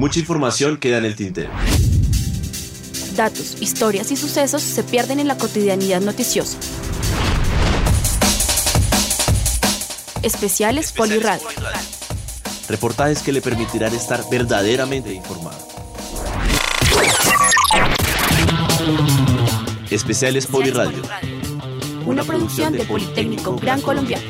[0.00, 1.50] Mucha información queda en el tintero.
[3.16, 6.56] Datos, historias y sucesos se pierden en la cotidianidad noticiosa.
[10.22, 11.46] Especiales Poliradio.
[12.66, 15.68] Reportajes que le permitirán estar verdaderamente informado.
[19.90, 21.02] Especiales Poliradio.
[22.06, 24.24] Una producción de Politécnico Gran Colombiano.